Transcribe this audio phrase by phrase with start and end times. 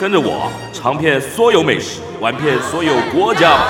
[0.00, 3.66] 跟着我尝遍所有美食，玩遍所有国家！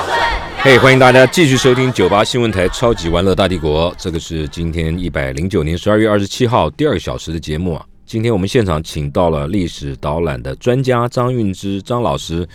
[0.58, 7.82] 嘿，欢迎大家继续收听九八新闻台《超级玩乐大帝国》，这个是今天一百零九年十二月二十七号第二个小时的节目啊。
[8.04, 12.46] 今天我们现场请到了历史导览的专家张运之张老师，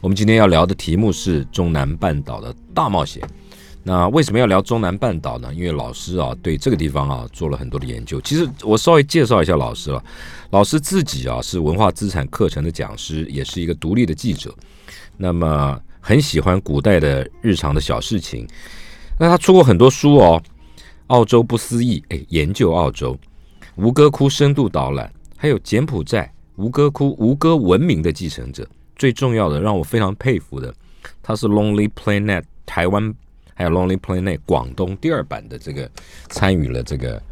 [0.00, 3.22] 我们今天要聊的题目是中南半岛的大冒险。
[3.82, 5.52] 那为什么要聊中南半岛呢？
[5.54, 8.20] 因为老师啊对这个地方啊做了很多的研究。
[8.20, 10.04] 其实我稍微介绍一下老师了。
[10.50, 14.54] 老师自己啊是文化资产课程的讲师，也是一个独立的记者。
[15.16, 18.46] 那么很喜欢古代的日常的小事情。
[19.18, 20.42] 那他出过很多书哦，
[21.06, 23.16] 《澳洲不思议》哎，研究澳洲；
[23.76, 28.68] 吴哥窟深度导览，还有柬埔寨吴哥窟吴哥文明的继承者。
[28.96, 30.74] 最重要的，让我非常佩服的，
[31.22, 33.14] 他是 Lonely Planet 台湾。
[33.60, 35.86] 还有《Lonely Planet》广东第二版的这个
[36.30, 37.22] 参与了这个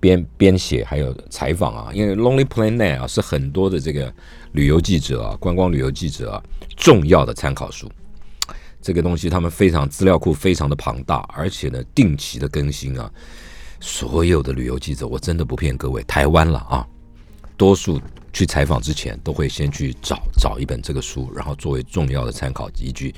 [0.00, 1.92] 编编写，还有采访啊。
[1.94, 4.12] 因为《Lonely Planet》啊是很多的这个
[4.50, 6.42] 旅游记者啊、观光旅游记者啊
[6.76, 7.88] 重要的参考书。
[8.82, 13.08] 这个东西他们非常资料库非常的庞大，而且呢定期的更新啊。
[13.78, 16.84] 所有的旅游记者，我真的不骗各位，台湾了啊，
[17.56, 18.00] 多数
[18.32, 23.14] 去采访之前都会先去找找一本这个书，然后作为重要的参考依据。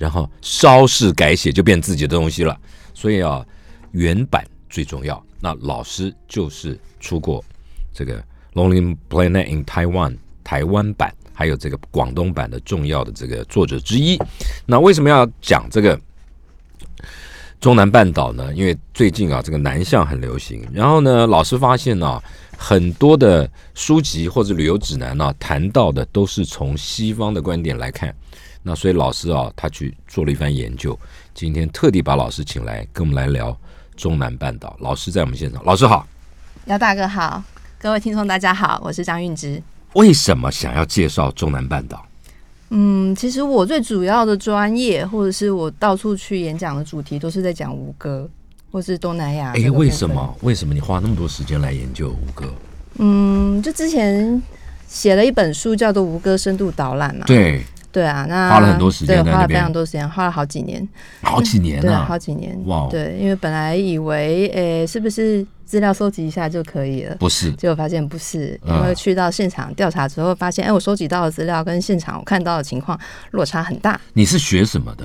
[0.00, 2.58] 然后稍事改写就变自己的东西了，
[2.94, 3.44] 所以啊，
[3.90, 5.22] 原版最重要。
[5.38, 7.44] 那老师就是出过
[7.92, 8.18] 这个
[8.54, 14.18] 《Lonely Planet in Taiwan》台湾版，还有这个广东版的重要的这个作者之一。
[14.64, 16.00] 那为什么要讲这个
[17.60, 18.54] 中南半岛呢？
[18.54, 20.66] 因为最近啊，这个南向很流行。
[20.72, 22.18] 然后呢，老师发现呢，
[22.56, 28.14] 很多的书籍或者旅游指南呢，谈到的都是从西方的观点来看。
[28.62, 30.98] 那所以老师啊，他去做了一番研究，
[31.32, 33.56] 今天特地把老师请来，跟我们来聊
[33.96, 34.76] 中南半岛。
[34.80, 36.06] 老师在我们现场，老师好，
[36.66, 37.42] 姚大哥好，
[37.80, 39.62] 各位听众大家好，我是张运之。
[39.94, 42.04] 为什么想要介绍中南半岛？
[42.68, 48.28] 嗯，其实我最主要的专业，或者是我到处去演讲的主题，都是在讲吴哥，
[48.70, 49.52] 或是东南亚。
[49.56, 50.36] 哎，为什么？
[50.42, 52.52] 为什么你花那么多时间来研究吴哥？
[52.98, 54.40] 嗯，就之前
[54.86, 57.24] 写了一本书，叫做《吴哥深度导览》嘛。
[57.26, 57.62] 对。
[57.92, 60.86] 对啊，那花了很多时间，对，花了非常多时间，花了好几年，
[61.22, 67.16] 好几年啊， 好几年，哇，对，因为本来以为，诶，是不是资料收集一下就可以了？
[67.16, 72.98] 不是，结果发现不是，因为去到现场调查之后，发现，哎，我收集到的资料跟现场我看到的情况
[73.32, 74.00] 落差很大。
[74.12, 75.04] 你是学什么的？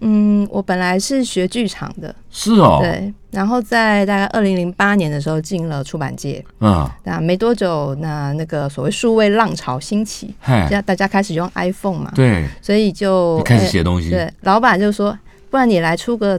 [0.00, 15.16] 嗯，我本来是学剧场的，是哦，对，然后在大概二零零八年的时候进了出版界，嗯，那没多久，那那个所谓数位浪潮兴起，现在大家开始用 iPhone 嘛，对，所以就开始写东西，对，老板就说，
[15.48, 16.38] 不然你来出个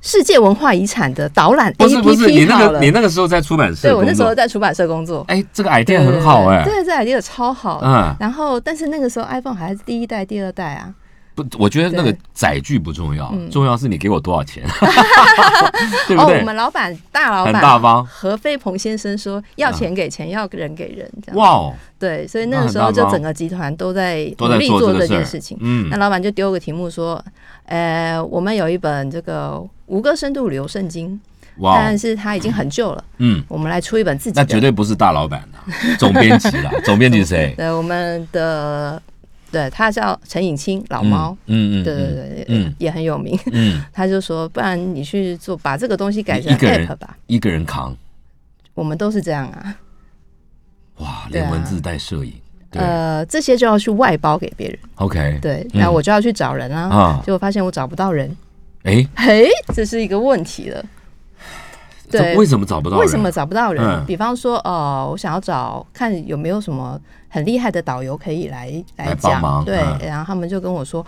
[0.00, 10.92] 世界文化遗产的导览 APP 不是不是，你那个你那个时候在出版社，对我那时候在出版社工作，哎，这个 idea 很好哎，对，这 idea 超好，嗯，然后但是那个时候 iPhone 还是第一代、第二代啊。
[11.42, 14.64] 不，我觉得那个载具不重要，重要是你给我多少钱，
[16.08, 16.40] 对不对？
[16.40, 21.36] 我们老板大老板很大方，何飞鹏先生说要钱给钱，要人给人，这样。
[21.38, 25.56] 哇哦，对，所以那个时候就整个集团都在努力做这件事情。
[25.60, 27.24] 嗯，那老板就丢个题目说，
[27.66, 31.20] 呃，我们有一本这个五个深度旅游圣经，
[31.62, 37.54] 但是它已经很旧了，嗯，我们来出一本自己的，那绝对不是大老板的总编辑了，总编辑 谁？
[37.56, 39.00] 对，我们的。
[39.50, 47.96] 对他叫陈颖清，老猫，嗯嗯，对对对，嗯，也很有名，嗯， 他就说，不然你去做，把这个东西改成 app 吧，一个人扛，
[48.74, 49.74] 我们都是这样啊，
[50.98, 52.32] 哇，连文字带摄影，
[52.72, 58.36] 呃，这些就要去外包给别人，OK，对，然后我就要去找人啊，结果发现我找不到人，
[58.82, 60.84] 哎嘿，这是一个问题了。
[62.10, 62.96] 对，为什么找不到？
[62.96, 64.06] 为什么找不到人？
[64.06, 69.76] 比方说，哦，我想要找看有没有什么很厉害的导游可以来来讲，对，
[70.06, 71.04] 然后他们就跟我说，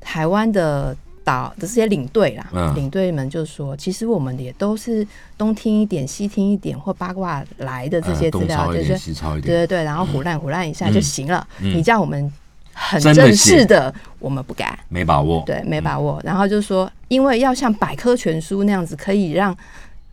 [0.00, 5.06] 台湾的导的这些领队啦，领队们就说，其实我们也都是
[5.36, 11.46] 东听一点、西听一点或八卦来的这些资料，就是对对对，然后胡乱胡乱一下就行了。
[11.58, 12.32] 你叫我们
[12.72, 16.20] 很正式的，我们不敢，没把握，对，没把握。
[16.24, 19.56] 然后就说，因为要像百科全书那样子，可以让。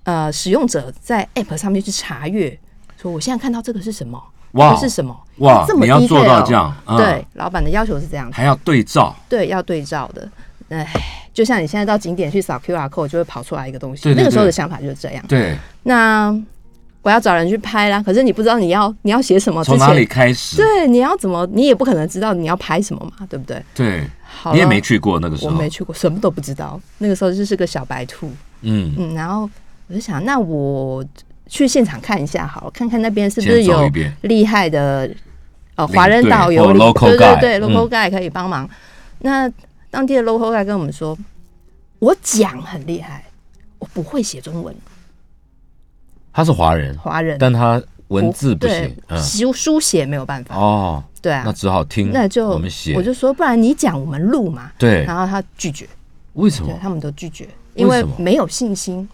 [0.05, 2.55] 呃，使用者在 App 上面去查阅，
[2.95, 4.23] 说我现在看到这个是什么？
[4.55, 5.15] 哇，是什么？
[5.37, 10.29] 哇，你要做到这样，对，老板的要求是这样，还要对照，对，要对照的。
[10.69, 10.87] 哎，
[11.33, 14.11] 就像你现在到景点去扫 QR code，就会跑出来一个东西。
[14.13, 15.23] 那个时候的想法就是这样。
[15.27, 15.55] 对。
[15.83, 16.35] 那
[17.03, 20.57] 我要找人去拍啦，可是你不知道你要你要写什么，从哪里开始？
[20.57, 21.47] 对，你要怎么？
[21.51, 23.61] 你也不可能知道你要拍什么嘛，对不对？
[23.75, 24.03] 对。
[24.23, 26.79] 好你也没去过那个时候，我没去过，什么都不知道。
[26.97, 28.31] 那个时候就是个小白兔。
[28.61, 29.13] 嗯嗯。
[29.13, 29.47] 然后
[29.87, 31.05] 我就想，那我
[31.47, 33.89] 去现场看一下，好，看看那边是不是有
[34.21, 35.09] 厉害的
[35.75, 38.69] 呃华人导游，对对对，local guy 可以帮忙。
[39.19, 39.51] 那
[39.89, 41.17] 当地的 local guy 跟我们说
[41.99, 43.23] ：“我讲很厉害，
[43.79, 44.75] 我不会写中文。”
[46.33, 48.93] 他是华人，华人，但他文字不行，
[49.23, 50.53] 书书写没有办法。
[50.55, 52.11] 哦，对啊，那只好听。
[52.11, 54.71] 那就我们写，我就说，不然你讲，我们录嘛。
[54.77, 55.05] 对。
[55.05, 55.87] 然后他拒绝，
[56.33, 56.77] 为什么？
[56.81, 59.07] 他们都拒绝，因为没有信心，就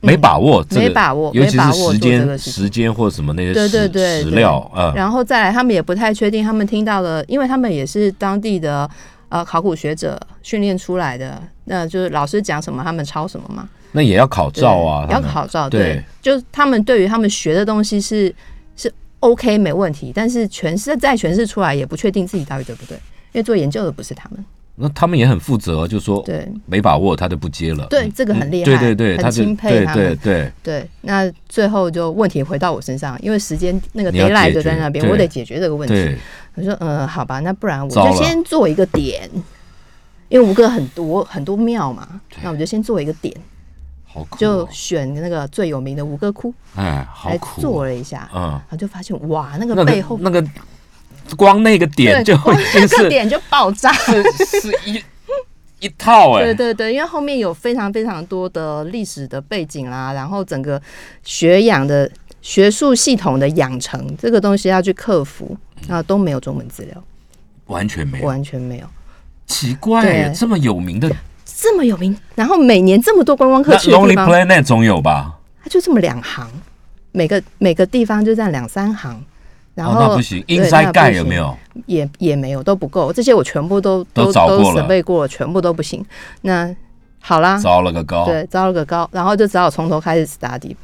[0.00, 4.92] 没把握，没把握，尤其是时间、时间或什么那些对对对史料啊。
[4.94, 8.88] 然后再来，他们也不太确定，他们听到了，因为他们也是当地的。
[9.30, 13.68] 呃，考古学者训练出来的，那就是老师讲什么，他们抄什么嘛。
[13.92, 15.68] 那也要考照啊，要考照。
[15.68, 18.34] 对，就他们对于他们学的东西是
[18.74, 18.90] 是
[19.20, 23.00] OK 没问题，但是诠释再诠释出来也不确定自己到底对不对，因
[23.34, 24.42] 为做研究的不是他们。
[24.80, 27.86] 那他们也很负责，就说对没把握他就不接了。
[27.90, 30.04] 对，这个很厉害，对对对，很钦佩他们。
[30.04, 36.16] 对对对，那最后就问题回到我身上，因为时间那个 d a y l i g h t 就在那边，我得解决这个问题。
[36.54, 39.28] 我说，嗯，好吧，那不然我就先做一个点，
[40.28, 43.34] 因为吴哥很多很多庙嘛，那我就先做一个点，
[44.06, 50.44] 好，就选那个最有名的吴哥窟，哎，来做了一下，嗯，然后就发现哇，那个背后那个。
[51.36, 54.22] 光那个点就会那个点就爆炸，是
[54.60, 55.02] 是一
[55.80, 60.80] 一套哎，对对对，因为后面有非常非常多的历史的背景啦，然后整个
[61.22, 62.10] 学养的
[62.42, 65.56] 学术系统的养成这个东西要去克服，
[65.88, 67.04] 啊都没有中文资料，
[67.66, 68.86] 完全没有，完全没有，
[69.46, 71.08] 奇怪，这么有名的，
[71.44, 75.36] 这么有名，然后每年这么多观光客去，Planet 总有吧？
[75.62, 76.50] 它就这么两行，
[77.12, 79.22] 每个每个地方就占两三行。
[79.78, 81.56] 然后那不行，inside 盖有没有？
[81.86, 83.12] 也也没有，都不够。
[83.12, 86.04] 这些我全部都都都准备过了，全部都不行。
[86.40, 86.74] 那
[87.20, 90.74] 好啦，糟了个高，对，糟了个高，然后就只好从头开始 study。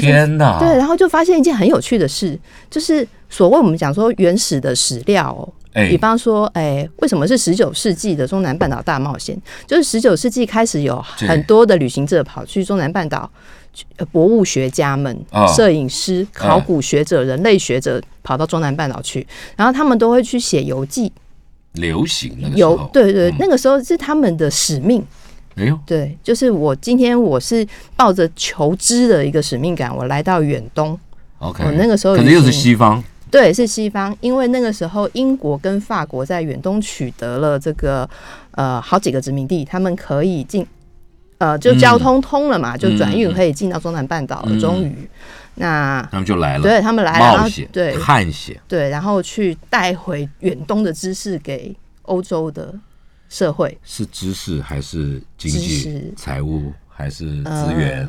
[0.00, 0.60] 天哪！
[0.60, 2.38] 对，然后就发现一件很有趣的事，
[2.70, 5.36] 就是所谓我们讲说原始的史料，
[5.72, 9.36] 哎，比方说，哎，为什么是十九世纪的中南半岛大冒险？
[9.66, 13.28] 就是十九世纪开始有很多的旅行者跑去中南半岛。
[14.10, 15.16] 博物学家们、
[15.56, 19.26] 摄影师、考古学者、人类学者跑到中南半岛去，
[19.56, 21.10] 然后他们都会去写游记。
[21.72, 25.02] 流行游，对对，那个时候是他们的使命。
[25.54, 27.66] 没有，对，就是我今天我是
[27.96, 30.98] 抱着求知的一个使命感，我来到远东。
[31.38, 38.08] OK，我那个时候可能又是西方，对，是西方，因为那个时候英国跟法国在远东取得了这个
[38.52, 40.66] 呃好几个殖民地，他们可以进。
[41.42, 44.60] 呃，就交通通了嘛，就转运可以进到中南半岛了。
[44.60, 45.10] 终于，
[45.56, 47.98] 那他们就来了，对他们来了，冒险，对。
[47.98, 52.72] 探险，对，然后去带回远东的知识给欧洲的
[53.28, 58.08] 社会，是知识还是经济、财务还是资源？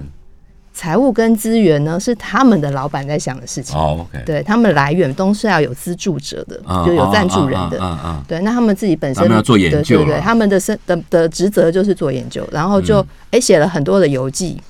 [0.73, 3.77] 财务跟资源呢，是他们的老板在想的事情。
[3.77, 7.79] 哦，OK，对他们来远东是要有资助者的，就有赞助人的。
[8.27, 14.62] 对，那他们自己本身要做研究，对对对，他们的身的的职责就是做研究，然后就哎写了很多的游记。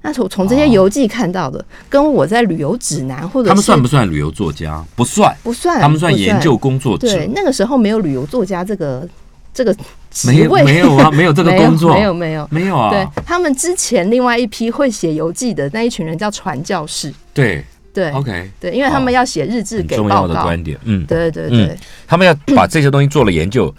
[0.00, 4.84] 那从从这些游记看到的，跟我在旅游指南或者他们算不算旅游作家？
[4.96, 7.06] 不算，不算，他们算研究工作者。
[7.06, 9.08] 对，那个时候没有旅游作家这个。
[9.54, 9.76] 这个
[10.26, 12.48] 没有没有啊，没有这个工作，没有没有。
[12.50, 12.90] 没有啊。
[12.90, 17.12] 对他们之前另外一批会写游记的那一群人叫传教士。
[17.34, 17.64] 对。
[17.94, 20.26] 对，OK，对，因为他们要写日志给报告。
[20.26, 21.76] 的观点，嗯，对对对，
[22.06, 23.70] 他们要把这些东西做了研究，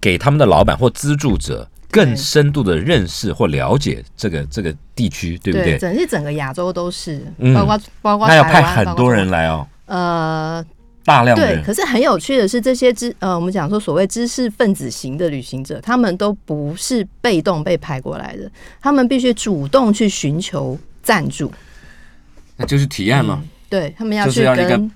[0.00, 5.78] 给他们的老板或资助者更深度的认识或了解这个这个地区，对不对？
[5.78, 10.64] 整是整个亚洲都是，包括包括那要派很多人来哦，呃。
[11.06, 21.50] 大量对，可是很有趣的是，这些知呃，我们讲说所谓知识分子型的旅行者，他们都不是被动被派过来的，他们必须主动去寻求赞助。
[22.56, 23.40] 那就是提案嘛？
[23.68, 24.90] 对他们要去跟，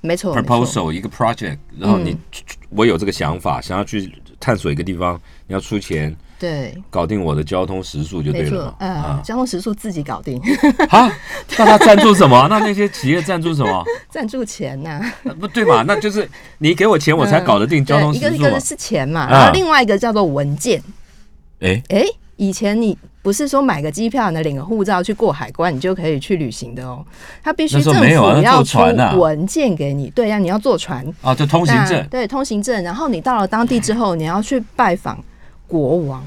[0.00, 2.16] 没错，proposal 一个 project，然后你
[2.70, 6.14] 我有这个想法，想要去探索一个地方，你要出钱。
[6.44, 8.76] 对，搞定我的交通食宿就对了。
[8.78, 10.38] 嗯，交通食宿自己搞定。
[10.90, 11.10] 啊？
[11.56, 12.46] 那他赞助什么？
[12.50, 13.82] 那那些企业赞助什么？
[14.10, 15.00] 赞助钱呐？
[15.40, 15.82] 不对嘛？
[15.88, 18.26] 那就是你给我钱，我才搞得定交通食宿。
[18.26, 20.82] 一个一个是钱嘛，然后另外一个叫做文件。
[21.60, 22.04] 哎哎，
[22.36, 27.02] 以前你不是说买个机票、呢领个护照去过海关，你就可以去旅行的哦。
[27.42, 28.04] 他必须政府
[28.42, 32.06] 要出坐船啊文件给你，对呀、你要坐船，啊，就通行那证。
[32.08, 32.84] 对，通行证。
[32.84, 35.18] 然后你到了当地之后，你要去拜访
[35.66, 36.24] 国王。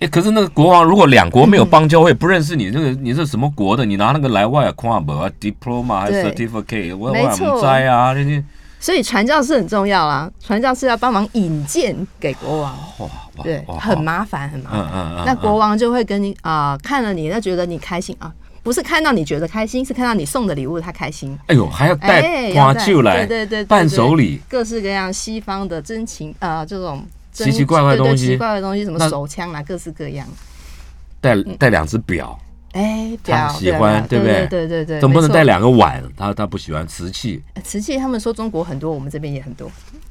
[0.00, 3.84] 哎，可是那个国王如果两国没有邦交，我也不认识你，这个你是什么国的？
[3.84, 8.44] 你拿那个来外啊，跨博啊，diploma 还是对 certificate，我我也不在啊，这些
[8.78, 12.78] 所以传教士很重要啊，传教士要帮忙引荐给国王，
[13.42, 14.80] 对，很麻烦，很麻烦。
[14.80, 21.36] 嗯嗯嗯，那国王就会跟你啊、看了你，那觉得你开心啊，不是看到你觉得开心，是看到你送的礼物他开心。
[21.48, 28.16] 哎呦还要带哎花要带酒来，对对对对伴手礼，各式各样西方的真情呃这种真奇奇怪怪的东西。
[28.16, 30.26] 奇奇怪怪的东西，什么手枪啊，各式各样。
[31.20, 32.38] 带带两只表，
[32.72, 34.46] 哎，他表喜欢对对不对？
[34.46, 39.68] 对对对，总不能带两个碗，他他不喜欢瓷器，呃瓷器，他们说中国很多，我们这边也很多，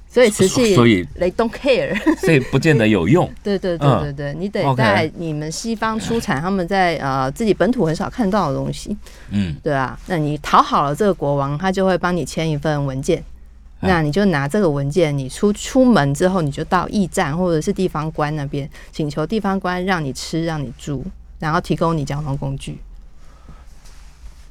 [0.09, 1.95] 所以瓷器所以 they don't care。
[2.19, 3.31] 所以不见得有用。
[3.41, 4.03] 对对对嗯。
[4.03, 8.97] 对对，你得在你们西方出产，他们在呃自己本土很少看到的东西，
[9.29, 13.23] 嗯，对啊，那你讨好了这个国王，他就会帮你签一份文件。
[13.79, 21.03] 哎那你就拿这个文件，你出出门之后，你就到驿站或者是地方官那边，请求地方官让你吃、让你住，
[21.37, 22.79] 然后提供你交通工具。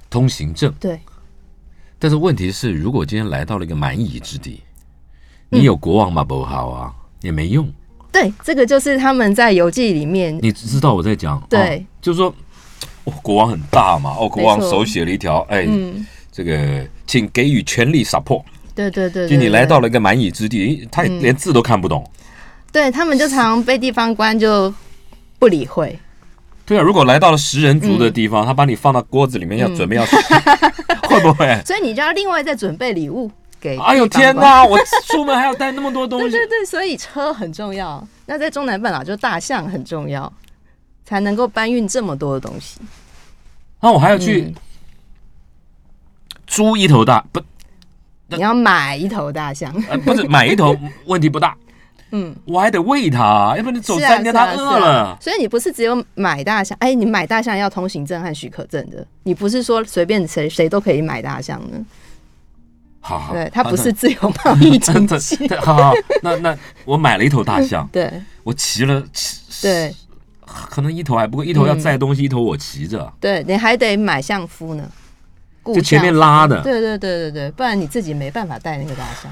[0.08, 0.72] 通行证。
[0.78, 1.00] 对，
[1.98, 4.62] 但是问题是，如果今天来到了一个蛮夷之地，
[5.50, 7.68] 嗯你有国王嘛不好啊，也没用。
[8.12, 12.32] 对，这个就是他们在游记里面，你知道我在讲，对哦就是说，
[13.04, 18.44] 哦，国王很大嘛，哦，国王手写了一条，哎，嗯，这个请给予全力 support。
[18.76, 22.08] 对对对就你来到了，一个蛮夷之地，他嗯连字都看不懂。
[22.70, 24.72] 对他们就常被地方官就
[25.38, 25.98] 不理会。
[26.66, 30.04] 对啊，如果来到了食人族的地方，他把你放到锅子里面，要嗯准备要，
[31.08, 31.58] 会不会？
[31.64, 33.30] 所以你就要另外再准备礼物
[33.60, 33.78] 给。
[33.78, 34.34] 哎呦天！
[34.36, 34.64] 哪！
[34.64, 38.06] 我出门还要带那么多东西 对，对对，所以车很重要。
[38.26, 40.30] 那在中南半岛，就大象很重要，
[41.04, 42.80] 才能够搬运这么多的东西。
[43.80, 44.54] 然后我还要去嗯
[46.46, 47.40] 租一头大，不，
[48.28, 51.56] 你要买一头大象，呃，不是买一头 问题不大，
[52.10, 55.16] 嗯，我还得喂它，要不然你走三天它饿了。
[55.20, 61.78] 所以你不是只有买大象，哎，你买大象要通行证和许可证的，你不是说随便谁谁都可以买大象的。
[63.00, 65.48] 好好，对，它不是自由贸易经那济。
[65.58, 68.12] 好好，那那我买了一头大象， 对。
[68.42, 69.94] 我骑了，骑对。
[70.44, 74.90] 可能一头还不够，一头要载东西，一头我骑着，对，你还得买相夫呢，雇
[75.74, 76.62] 就前面拉的。
[76.62, 79.30] 对对对对对，不然你自己没办法带那个大象。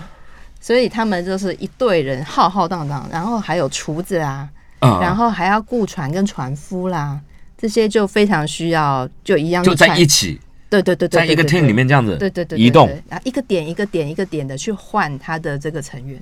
[0.61, 4.49] 所以他们就是一队人浩浩荡荡，然后还有厨子啊，
[4.81, 7.21] 嗯然后还要雇船跟船夫啦，
[7.59, 16.19] 这些就非常需要，就一样就在一起，对对对对，在一个对 team 里，面这样子对对对，移动对，然后一个点一个点一个点的去换他的这个成员，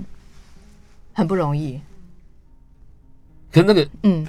[1.13, 1.81] 很不容易。
[3.53, 4.27] 可是那个嗯，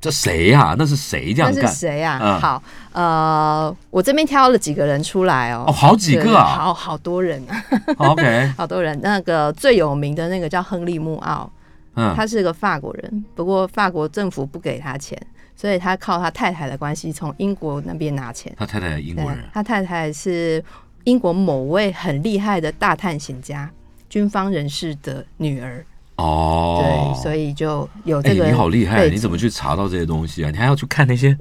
[0.00, 0.74] 这谁呀？
[0.78, 1.70] 那是谁这样那干？
[1.70, 2.18] 是谁啊？
[2.22, 2.62] 嗯好，
[2.92, 6.44] 呃，我这边挑了几个人出来哦，哦，好几对个啊。
[6.44, 7.64] 好好多人啊
[7.96, 8.98] ，OK， 好多人。
[9.02, 11.50] 那个最有名的那个叫亨利·穆奥，
[11.94, 15.20] 嗯，他是个法国人，不过法国政府不给他钱，
[15.56, 18.52] 所以他靠他太太的关系从英国那边拿钱。
[18.56, 20.62] 他太太英对国人，他太太是
[21.04, 23.68] 英国某位很厉害的大探险家、
[24.08, 25.84] 军方人士的女儿，
[26.18, 28.46] 哦，对，所以就有哎，这个。
[28.46, 29.38] 你好厉害，你怎么？
[29.38, 30.50] 去查到这些东西啊？
[30.50, 31.36] 你还要去看那些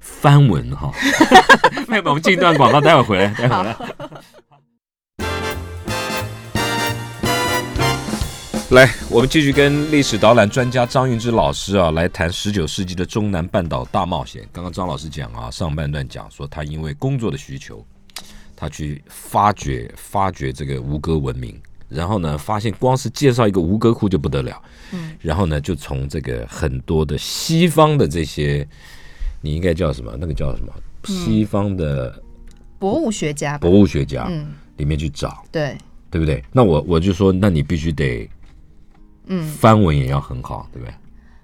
[0.00, 0.92] 翻文哈。
[1.88, 3.76] 没有，我们进一段广告，待会儿回来，待会来。
[8.70, 14.46] 来，我们继续跟历史导览专家张云之老师啊，来谈十九世纪的中南半岛大冒险。
[14.52, 17.82] 刚刚张老师讲啊，上半段讲说他因为工作的需求，
[18.54, 24.62] 他去发掘发掘这个吴哥文明，然后呢，发现光是介绍一个吴哥窟就不得了，
[24.92, 28.66] 嗯，然后呢，就从这个很多的西方的这些，
[29.40, 30.16] 你应该叫什么？
[30.18, 30.72] 那个叫什么？
[31.04, 32.20] 西方的
[32.78, 35.78] 博物学家博，物学家嗯，里面去找，对，
[36.10, 36.42] 对不对？
[36.52, 38.28] 那我我就说，那你必须得，
[39.26, 40.92] 嗯，翻文也要很好，对不对？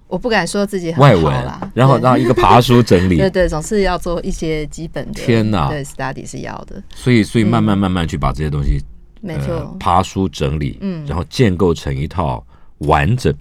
[0.09, 3.17] 我不敢说自己很外文好啦，，然后让一个爬书整理。
[3.23, 5.15] 对，对，总是要做一些基本的。
[5.15, 5.71] 天哪。
[5.71, 8.79] 对，study 是要的，所以所以慢慢慢慢去把这些东西
[9.23, 9.77] 没呃错。
[9.81, 11.07] 爬书整理，嗯。
[11.07, 12.45] 然后建构成一套
[12.79, 13.35] 完整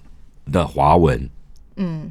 [0.50, 1.28] 的华文
[1.76, 2.10] 嗯。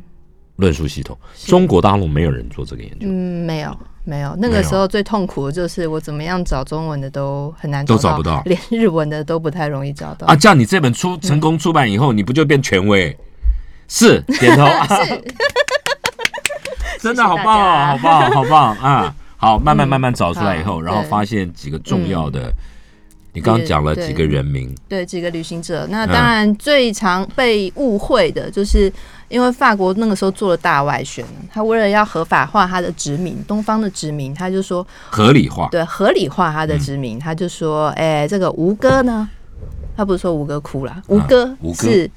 [0.57, 1.17] 论述系统。
[1.47, 8.43] 中国大陆没有人做这个研究，嗯，没有没有，那个时候最痛苦的就是我怎么样找中文的都很难都找找不到。
[8.45, 10.27] 连日文的都不太容易找到。
[10.27, 10.35] 啊，。
[10.35, 13.17] 这样你这本出成功出版以后，你不就变权威？
[13.87, 14.65] 是，点头，
[15.03, 15.23] 是，
[17.01, 19.15] 真的好棒哦，好棒，好棒啊！
[19.35, 22.53] 好，慢慢慢慢找出来以后，嗯然后发现几个重要的
[23.33, 25.87] 你刚刚讲了几个人名，对几个旅行者。
[25.89, 28.91] 那当然最常被误会的就是，
[29.29, 39.29] 因为法国那个时候做了大外宣，他为了要合法化他的殖民，东方的殖民，他就说合理化，对合理化他的殖民，他就说，哎，这个吴哥呢，
[39.95, 42.09] 他不是说吴哥哭了，吴哥是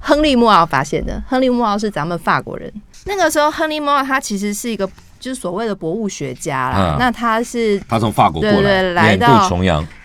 [0.00, 2.72] 亨利莫奥发现的，亨利莫奥是咱们法国人。
[3.06, 4.88] 那个时候，亨利莫奥他其实是一个。
[5.20, 9.48] 就是所谓的博物学家啦，那他是他从法国过来，来到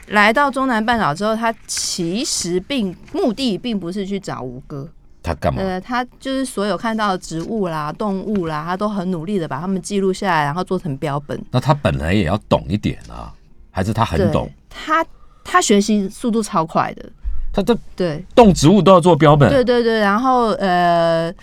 [0.10, 4.88] 来到中南半岛之后，他其实并目的并不是去找吴哥，
[5.24, 5.62] 他干嘛？
[5.62, 11.40] 呃，他就是所有看到的植物啦、动物啦，他都很努力的把它们记录下来，然后做成标本。
[11.52, 13.34] 那他本来也要懂一点啊，
[13.72, 14.52] 还是他很懂？
[14.70, 15.06] 他
[15.44, 17.06] 他学习速度超快的，
[17.54, 21.34] 他都对动植物都要做标本，对对对，然后呃。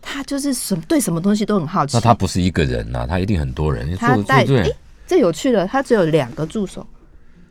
[0.00, 1.94] 他就是什么对什么东西都很好奇。
[1.94, 3.94] 那他不是一个人呐，他一定很多人。
[3.96, 4.66] 他带哎，
[5.06, 6.86] 这有趣的，他只有两个助手，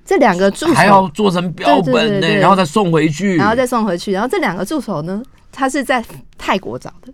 [0.07, 4.13] 这两个助手还要做成标本呢，然后再送回去，然后再送回去。
[4.13, 5.21] 然后这两个助手呢，
[5.51, 6.03] 他是在
[6.37, 7.11] 泰国找的，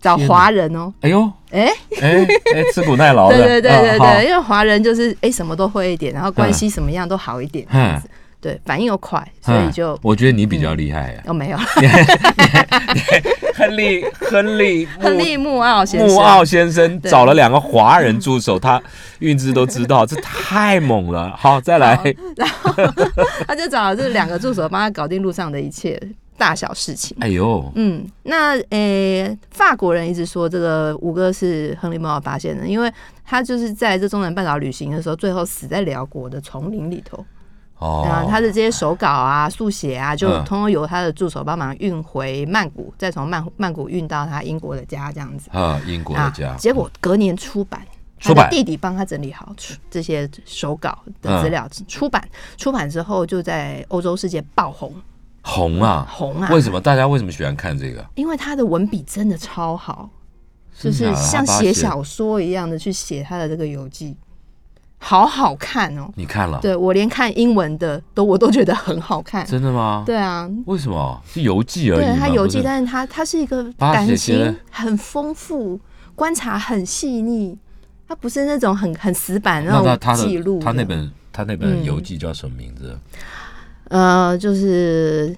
[0.00, 0.92] 找华人哦。
[1.02, 8.02] 哎呦，哎哎哎，吃苦耐劳的， 对对对对对，因为华人就是哎什么都会一点，然后关系什么样都好一点，嗯。
[8.42, 11.22] 对，反应又快，所以就我觉得你比较厉害呀。
[11.26, 11.58] 哦，没有，
[13.60, 18.80] 亨利亨利亨利穆奥先生，穆奥先生找了两个华人助手，他
[19.18, 21.36] 运资都知道， 这太猛了。
[21.36, 21.98] 好，再来，
[22.36, 22.72] 然后
[23.46, 26.00] 他就找了这两个助手帮他搞定路上的一切
[26.38, 27.16] 大小事情。
[27.20, 32.90] 哎呦，嗯，那诶，法国人一直说这个五哥是亨利穆奥发现的，因为
[33.24, 37.24] 他就是在这中南半岛旅行的时候，最后死在辽国的丛林里头。
[37.80, 45.48] 哦，他的这些手稿啊、速写啊，就通通由他的助手帮忙运回曼谷，再从曼曼谷运到他英国的家，这样子。
[45.50, 46.54] 啊，英国的家。
[46.56, 47.80] 结果隔年出版，
[48.20, 49.54] 他的弟弟帮他整理好
[49.90, 52.22] 这些手稿的资料，出版
[52.58, 54.94] 出版之后就在欧洲世界爆红，
[55.40, 56.06] 红啊？
[56.10, 56.50] 红啊！
[56.52, 56.78] 为什么？
[56.78, 58.04] 大家为什么喜欢看这个？
[58.14, 60.10] 因为他的文笔真的超好，
[60.78, 64.14] 就是像写小说一样的去写他的这个游记。
[65.02, 66.10] 好好看哦！
[66.14, 66.58] 你看了？
[66.60, 69.44] 对我连看英文的都我都觉得很好看。
[69.46, 70.02] 真的吗？
[70.04, 70.48] 对啊。
[70.66, 71.20] 为什么？
[71.26, 72.04] 是游记而已。
[72.04, 75.80] 对，他游记，但是他他是一个感情很丰富、
[76.14, 77.56] 观察很细腻。
[78.06, 80.60] 他不是那种很很死板那种记录。
[80.60, 82.98] 他那本他那本游记叫什么名字？
[83.88, 85.34] 呃，就是。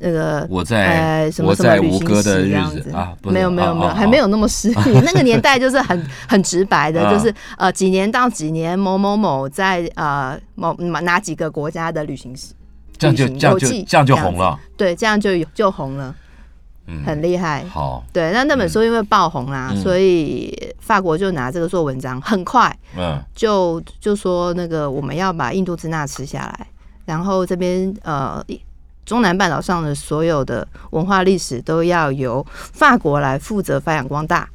[0.00, 5.00] 那个我在我在吴哥的日子啊，没有没有没有，还没有那么 失礼。
[5.04, 12.52] 那个年代就是很很直白的，就是呃几年到几年某某某在呃某哪几个国家的旅行史，
[12.98, 14.58] 这样就这样就这样就红了。
[14.76, 16.14] 对，这样就就红了，
[17.06, 17.64] 很厉害。
[17.70, 26.66] 好，对，那那本书因为爆红啦，所以法国就拿这个做文章，很快，嗯，就就说那个我们要把印度支那吃下来，
[27.06, 28.44] 然后这边呃。
[29.04, 34.48] 中南半岛上的所有的文化历史都要由法国来负责发扬光大。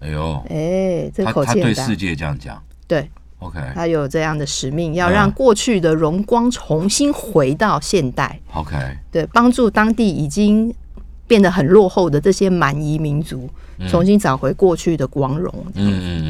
[0.00, 8.40] 哎呦，哎，这口气对世界这样讲，对，OK，他有这样的使命，要让过去的荣光重新回到现代。
[8.52, 8.76] OK，
[9.12, 10.74] 对，帮助当地已经
[11.26, 13.48] 变得很落后的这些蛮夷民族。
[13.88, 15.52] 重新找回过去的光荣，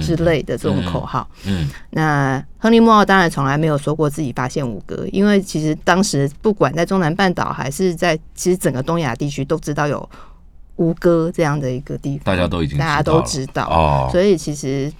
[0.00, 1.28] 之类的这种口号。
[1.44, 10.08] 嗯，那亨利·莫奥当然从来没有说过自己发现五哥，因为其实当时不管在中南半岛还是在其实整个东亚地区都知道有
[10.76, 14.90] 吴哥这样的一个地方，大家都已经大家都知道哦，所以其实。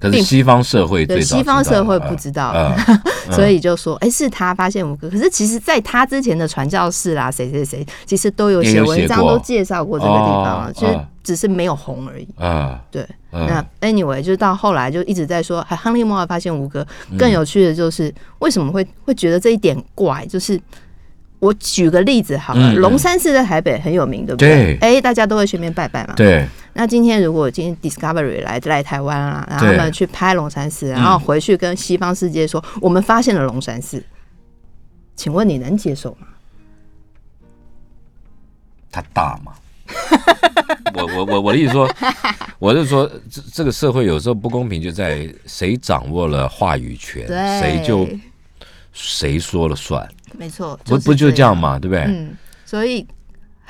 [0.00, 2.74] 可是西方社会对西方社会不知道，
[3.32, 5.08] 所以就说，哎，是他发现五个。
[5.08, 12.28] 可是其实，在他之前的传教士啦，谁谁谁，其实都有写文章，都介绍过这个地方，其实只是没有红而已。
[12.36, 13.06] 啊，对。
[13.30, 16.86] 那 anyway，就是到后来就一直在说，还亨利莫尔发现五个。
[17.18, 20.24] 更有趣的就是，为什么会会觉得这一点怪？
[20.26, 20.60] 就是
[21.38, 24.76] 我举个例子好了，龙山寺在台北很有名，对不对？
[24.80, 26.14] 哎，大家都会去那边拜拜嘛。
[26.14, 26.46] 对。
[26.76, 34.04] 那今天如果今天 Discovery 来来台湾啊，然后他们去拍龙山寺，然后回去跟西方世界说我们发现了龙山寺，
[35.14, 36.26] 请问你能接受吗？
[38.90, 39.52] 它大吗？
[40.94, 41.88] 我我我我的意思说，
[42.58, 47.26] 我是说这这个社会有时候不公平，就在谁掌握了话语权，
[47.60, 48.08] 谁就
[48.92, 50.08] 谁说了算。
[50.36, 52.02] 没错，不不就这样嘛，对不对？
[52.04, 53.06] 嗯，所以。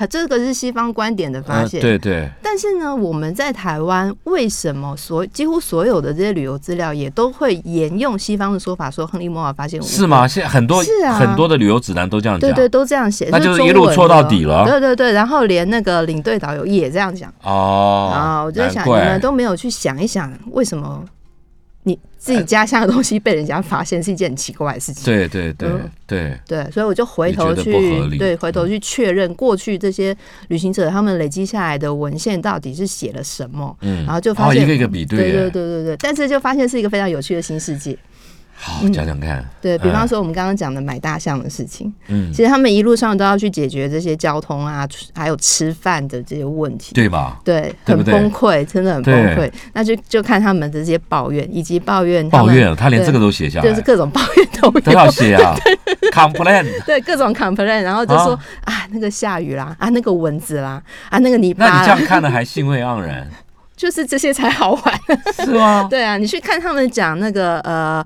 [0.09, 2.27] 这个是西方观点的发现，对对。
[2.41, 10.27] 但是呢，我们在台湾为什么所几乎所有的这些旅游资料也都会沿用西方的说法，说亨利·莫尔发现是吗？
[10.27, 14.65] 现在很多是啊，很多的旅游指南都这样讲，对对，都这样写，那就是一路错到底了。
[14.65, 18.11] 对对对，然后连那个领队导游也这样讲哦。
[18.13, 21.03] 啊，我就在想，你们都没有去想一想，为什么
[21.87, 25.05] 你自己家乡的东西被人家发现是一件很奇怪的事情。
[25.05, 25.89] 对对对嗯。
[26.07, 27.71] 对，对，所以我就回头去
[28.17, 30.15] 对回头去确认过去这些
[30.49, 34.05] 旅行者他们累积下来的文献到底是写了什么，嗯。
[34.05, 37.97] 然后就发现、哦一个一个比对对对对对对，但是就发现是一个非常有趣的新世界。
[38.57, 46.93] 好讲讲看，对比方哎，说我们刚刚讲的买大象的事情，嗯，其实他们一路上都要去解决这些交通啊，还有吃饭的这些问题。
[46.95, 47.39] 对吧？
[47.43, 49.51] 对，很崩溃，真的很崩溃。
[49.73, 53.69] 那就就看他们的这些抱怨，以及抱怨抱怨，他连这个都写下来。
[53.69, 55.55] 就是，各种抱怨都有，都要写啊，
[56.13, 56.65] complain。
[56.87, 58.73] 对各种 complain，然后就说啊。
[58.91, 63.27] 那个下雨啦，啊那个蚊子啦，啊那个泥巴，那你这样看了还兴味盎然，
[63.75, 64.99] 就是这些才好玩。
[65.43, 65.87] 是吗？
[65.89, 68.05] 对啊，你去看他们讲那个呃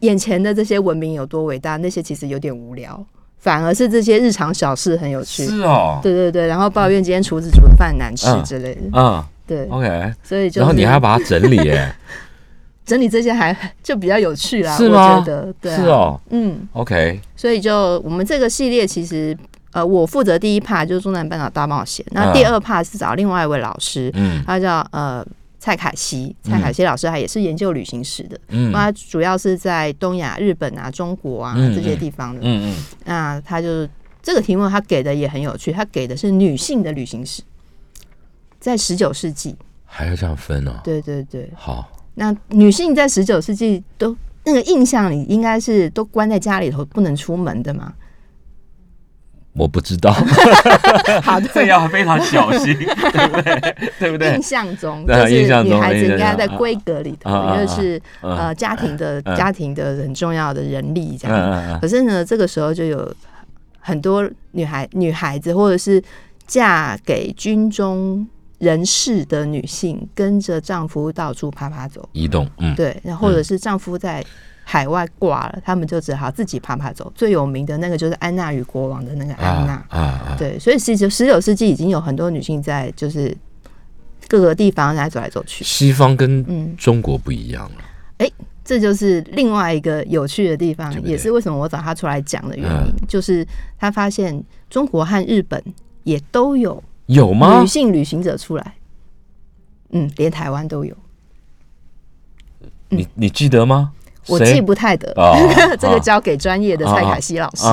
[0.00, 3.04] 眼前的这些文明有多伟大，那些其实有点无聊，
[3.38, 5.44] 反而是这些日常小事很有趣。
[5.46, 10.12] 是哦，对对对，然后抱怨今天厨子煮的饭难吃嗯之类的，嗯对，，OK。
[10.22, 11.94] 所以就然后你是还要把它整理耶，
[12.86, 19.36] 整理这些还就比较有趣啦，我是吗觉得，对、啊，是，哦嗯，，OK，所以就我们这个系列其实。
[19.74, 25.26] 呃，我负责第一 part 就是中南半岛大冒险，那嗯第二 part 是找另外一位老师，嗯他叫呃
[25.64, 32.40] 蔡凯西，蔡凯西老师他也是研究旅行史的，嗯他主要是在东亚、日本啊、中国啊嗯这些地方的。
[32.42, 33.88] 嗯嗯，那他就
[34.22, 37.40] 这个题目他给的也很有趣，他给的是女性的旅行史，
[38.60, 39.56] 在十九世纪。
[39.86, 40.72] 还要这样分哦。
[40.84, 47.90] 对对对，好，那女性在十九世纪都那个印象里应该是都关在家里头不能出门的嘛。
[49.56, 50.12] 我不知道，
[51.22, 52.74] 好的，这要非常小心，
[53.12, 53.76] 对不对？
[54.00, 54.34] 对不对？
[54.34, 54.42] 印？
[54.42, 61.78] 象中，就是印象中女孩子应该在印象中规格里头，因为是嗯呃家庭的嗯家庭的很重要的人力这样。
[61.80, 63.14] 可是呢，这个时候就有
[63.80, 66.02] 很多女孩女孩子，或者是
[66.46, 68.26] 嫁给军中
[68.58, 74.24] 人士的女性，跟着丈夫到处啪啪走，移动，嗯，对，然后或者是丈夫在
[74.64, 77.12] 海外挂了，他们就只好自己爬爬走。
[77.14, 83.36] 最有名的那个就是安娜与国王的那个安娜，啊啊，对，所以十九十九世纪已经有很多女性在就是
[84.26, 85.62] 各个地方来走来走去。
[85.62, 88.26] 西方跟嗯，中国不一样了，
[88.64, 93.46] 这就是另外一个有趣的地方，对不对也是为什么我找他出来讲的原因，嗯就是
[93.78, 95.62] 他发现中国和日本
[96.04, 97.66] 也都有有吗女？
[97.66, 98.74] 性旅行者出来，
[99.90, 100.96] 嗯，连台湾都有，
[102.88, 103.92] 你你记得吗？
[104.28, 105.36] 我记不太得，哦
[105.78, 107.64] 这个交给专业的蔡凯西老师。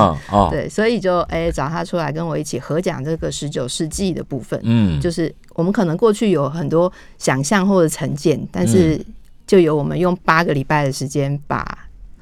[0.50, 9.04] 对，所以就哎、找他出来跟我一起合讲这个十九世纪的部分，嗯，就是我们可能过去有很多想象或者成见，但是嗯。
[9.44, 11.66] 就由我们用八个礼拜的时间把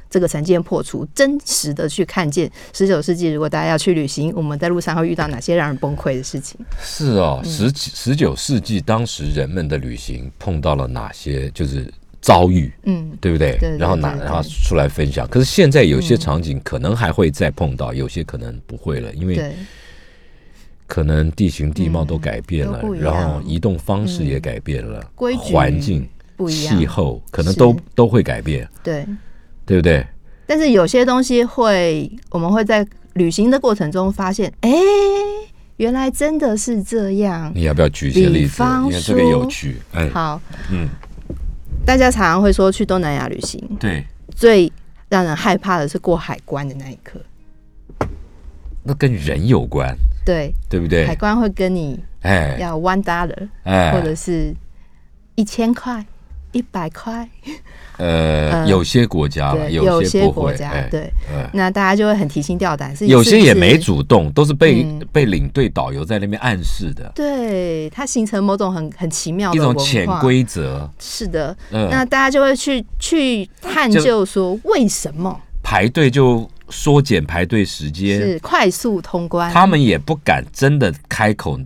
[0.09, 6.59] 这个成见破除，真实的去看见十九世纪，如果大家要去旅行，我们在路上会遇到哪些让人崩溃的事情。
[6.83, 7.49] 是哦，嗯。
[7.49, 13.57] 十十九世纪当时人们的旅行碰到了哪些就是遭遇，嗯，对不对？
[13.59, 15.27] 对对然后拿然后出来分享。
[15.29, 19.55] 可是现在有些场景可能还会再碰到，有些可能不会了，因为
[20.87, 26.07] 可能地形地貌都改变了然后移动方式也改变了，规环境、
[26.37, 29.07] 不一样气候可能都都会改变，对，
[29.65, 30.05] 对不对？
[30.47, 34.71] 但是有些东西会，我们会在旅行的过程中发现，哎、
[35.77, 37.53] 原来真的是这样。
[37.55, 38.61] 你要不要举一些例子？
[38.85, 40.41] 因为这个有趣，哎，好，
[40.73, 40.89] 嗯，
[41.85, 44.71] 大家常常会说去东南亚旅行，对，最
[45.09, 47.21] 让人害怕的是过海关的那一刻。
[48.83, 51.07] 那跟人有关，对，对不对？
[51.07, 51.15] 海？
[51.17, 52.57] 关会跟你哎。
[52.59, 54.55] 要 one dollar，、哎，或者是
[55.35, 56.05] 一千块、
[56.53, 57.29] 一百块，
[57.99, 61.49] 呃，呃有些国家有些国家哎，对，哎。
[61.53, 65.01] 那大家就会很提心吊胆，是有些也没主动，都是被嗯。
[65.13, 67.11] 被领队导游在那边暗示的。
[67.15, 70.89] 对，它形成某种很很奇妙的一种潜规则。
[71.01, 71.89] 是的，嗯。
[71.91, 79.53] 那大家就会去去探究说为什么排队就缩减排队时间，是快速通关？
[79.53, 81.59] 他们也不敢真的开口，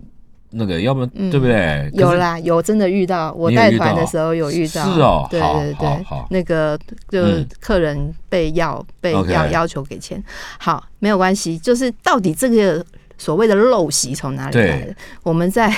[0.55, 1.91] 那个，要不然嗯对不对？
[1.95, 10.23] 有啦，有真的遇到，我带团的时候有遇到，是哦对对对那个就嗯客人被要被要要求给钱，
[10.59, 12.85] 好，没有关系，就是到底这个
[13.19, 14.95] 所谓的陋习从哪里来的？
[15.23, 15.73] 我们在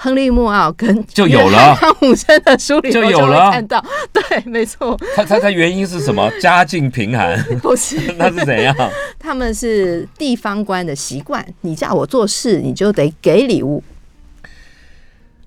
[0.00, 6.30] 亨利·莫奥跟就有了汤姆森的书里就有了看到，对，没错，他他他原因是什么？
[6.40, 8.74] 家境贫寒，不是 那是怎样？
[9.18, 13.82] 他们是地方官的习惯，你叫我做事，你就得给礼物，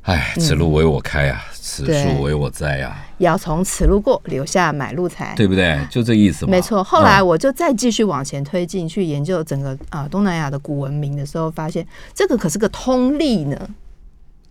[0.02, 5.34] 哎，此路为我开啊，此树为我栽啊，要从此路过，留下买路财。
[5.38, 5.80] 对不对？
[5.90, 6.52] 就这意思嘛。
[6.52, 13.58] 没错，后来嗯我就再继续往前推进，去研究整个啊、东南亚的古文明的时候，发现这个可是个通例呢。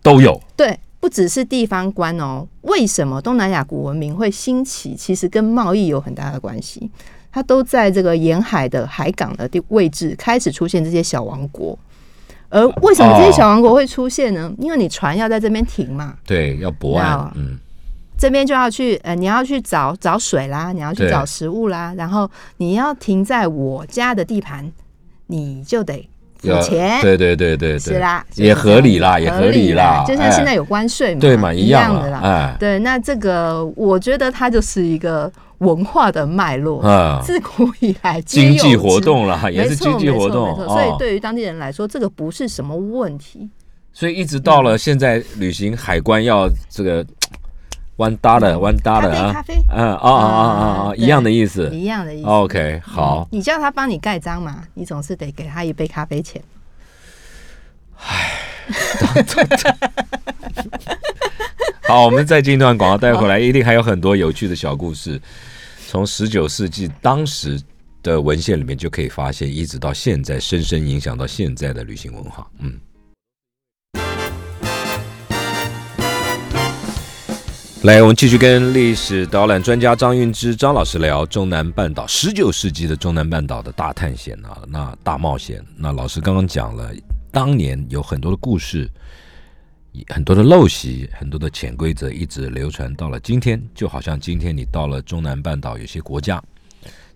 [0.01, 4.95] 都有，对，不只是地方官哦，为什么东南亚古文明会兴起？
[4.95, 6.89] 其实跟贸易有很大的关系。
[7.33, 11.77] 它都在这个沿海的海港的地位置开始出现这些小王国。
[12.49, 14.53] 而为什么这些小王国会出现呢？
[14.57, 17.57] 因为你船要在这边停嘛，对，要泊岸，嗯，
[18.17, 24.69] 这边就要去，呃，你要去找找水啦，你要去找食物啦，然后你要停在我家的地盘，
[25.27, 26.09] 你就得
[26.41, 35.31] 付钱，对对对对，是啦，也合理啦，也合理啦，就像现在有关税嘛，对嘛，一样的啦，哎，对，那这个我觉得它就是一个。
[35.61, 43.47] 文化的脉络啊，自古以来经济活动啦，也是经济活动，所以对于当地人来说，这个不是什么问题。
[43.93, 47.05] 所以一直到了现在，旅行海关要这个
[47.97, 52.27] 弯搭的弯搭的啊，咖啡，嗯啊啊啊啊啊，一样的意思，一样的意思。
[52.27, 56.41] OK，好，你叫他帮你盖章嘛，你总是得给他一杯咖啡钱。
[57.97, 58.31] 唉，
[61.87, 65.21] 好，我们再进一段广告，带回来一定还有很多有趣的小故事。
[65.87, 67.61] 从十九世纪当时
[68.01, 72.47] 的文献里面就可以发现，一直到现在，深深影响到现在的旅行文化。
[72.59, 72.79] 嗯，
[77.83, 85.65] 来，我们继续跟历史导览专家张运之张老师聊中南半岛十九世纪的中南半岛的大探险啊，那大冒险。
[85.75, 86.93] 那老师刚刚讲了，
[87.31, 88.87] 当年有很多的故事。
[90.09, 93.59] 很多的陋习，很多的潜规则，一直流传到了今天。
[93.73, 96.41] 就好像今天你到了中南半岛有些国家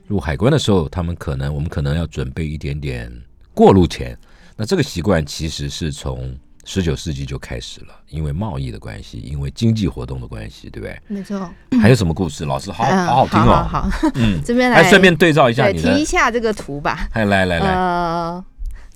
[0.07, 3.09] 入海关的时候，他们可能我们可能要准备一点点
[3.53, 4.17] 过路钱。
[4.57, 10.99] 那这个习惯其实是从十九世纪就开始了，因为贸易的关系，因为经济活动的关系，对不对？
[11.07, 11.49] 没错。
[11.81, 12.43] 还有什么故事？
[12.43, 13.67] 老师好好好听哦。
[13.69, 17.07] 好，嗯， 这边来顺便对照一下，提一下这个图吧。
[17.13, 17.59] 来来来。
[17.59, 18.43] 呃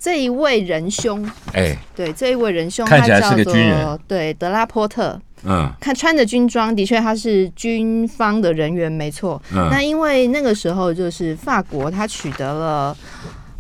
[0.02, 9.42] 这一位仁兄，哎，对，这一位仁兄看起来是个军人，对，德拉波特，嗯，看穿着军装，的确他是军方的人员，没错。
[9.52, 12.96] 那因为那个时候就是法国，他取得了。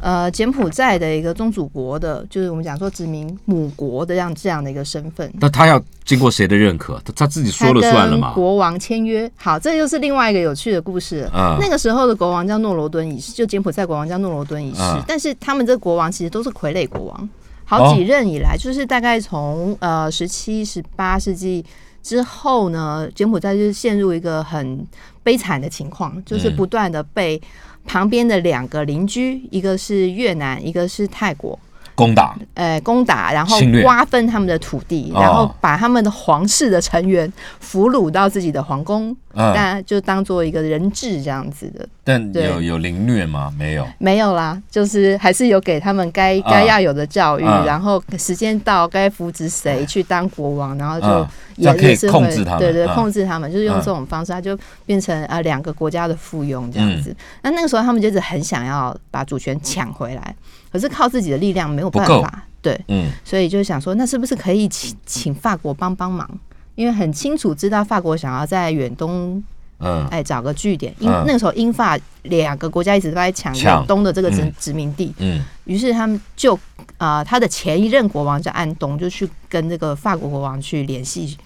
[0.01, 5.29] 呃，柬埔寨的一个宗主国的，就是我们讲说殖民母国的这样这样的一个身份。
[5.41, 7.01] 那他要经过谁的认可？
[7.03, 8.31] 他他自己说了算了嘛？
[8.33, 9.29] 国王签约。
[9.35, 11.29] 好，这就是另外一个有趣的故事。
[11.33, 14.81] 嗯，那个时候的国王叫诺罗敦一世，就柬埔寨国王叫诺罗敦一世。
[15.05, 17.29] 但是他们这个国王其实都是傀儡国王，
[17.65, 21.65] 好几任以来，就是大概从呃十七、十八世纪
[22.01, 24.87] 之后呢，柬埔寨就是陷入一个很
[25.23, 27.41] 悲惨的情况，就是不断的被。
[27.85, 31.57] 旁边的两个邻居，一个是越南，一个是泰国，
[31.99, 39.15] 攻打，呃，攻打，然后瓜分他们的土地，然后把他们的皇室的成员俘虏到自己的皇宫。
[39.31, 43.53] 但就当做一个人质这样子的，但有有凌虐吗？
[43.57, 57.15] 没有，没有啦，就是还是有给他们该该要有的教育，然后时间到该扶植谁去当国王，然后就也也是控制他们，对对，控制他们，就是用这种方式，他就变成啊两个国家的附庸这样子。
[57.43, 60.35] 那那个时候他们就是很想要把主权抢回来，
[60.71, 66.29] 可是靠自己的力量没有办法，对，嗯，所以就想说，那是不是可以请请法国帮帮忙？
[66.75, 69.43] 因为很清楚知道法国想要在远东，
[69.79, 70.93] 嗯，哎，找个据点。
[70.99, 76.57] 因那个时候英法两个国家一直都在抢远东的这个殖殖民地，嗯，于是他们就
[76.97, 81.37] 啊，他的前一任国王叫安东，就去跟这个法国国王去联系，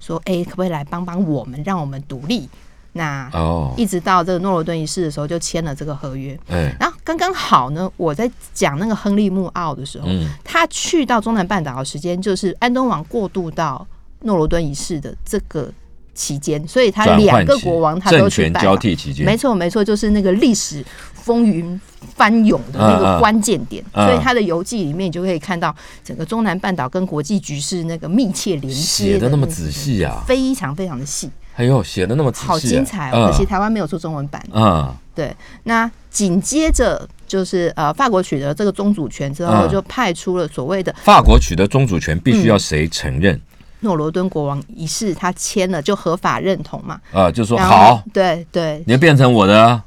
[0.00, 2.48] 说，哎，可不可以来帮帮我们，让我们独立？
[2.92, 6.38] 那哦，一直到这个诺罗顿一世的时候，就签了这个合约。
[6.48, 10.08] 嗯，然后刚刚好呢，我在讲那个亨利穆奥的时候，
[10.44, 13.86] 他去到中南半岛的时间，就是安东王过渡到。
[14.22, 15.72] 诺罗敦一世的这个
[16.12, 21.80] 期间，所以他两个国王他都去交替期间，没错没错，就是那个历史风云
[22.14, 23.82] 翻涌的那个关键点。
[23.94, 25.74] 所以他的游记里面，你就可以看到
[26.04, 31.30] 整个中南半岛跟国际局势那个密切连接，写的那么仔细啊，非常非常的细。
[31.56, 33.10] 哎呦，写的那么仔细，好精彩！
[33.10, 34.42] 可惜台湾没有出中文版。
[34.52, 35.34] 嗯，对。
[35.64, 43.38] 那紧接着就是呃，法国取得这个宗主权之后，就派出了所谓的法国取得宗主权，必须要谁承认？
[43.80, 47.00] 诺罗敦国王一世，他签了就合法认同嘛？
[47.12, 49.82] 啊，就说好，对对，你要变成我的，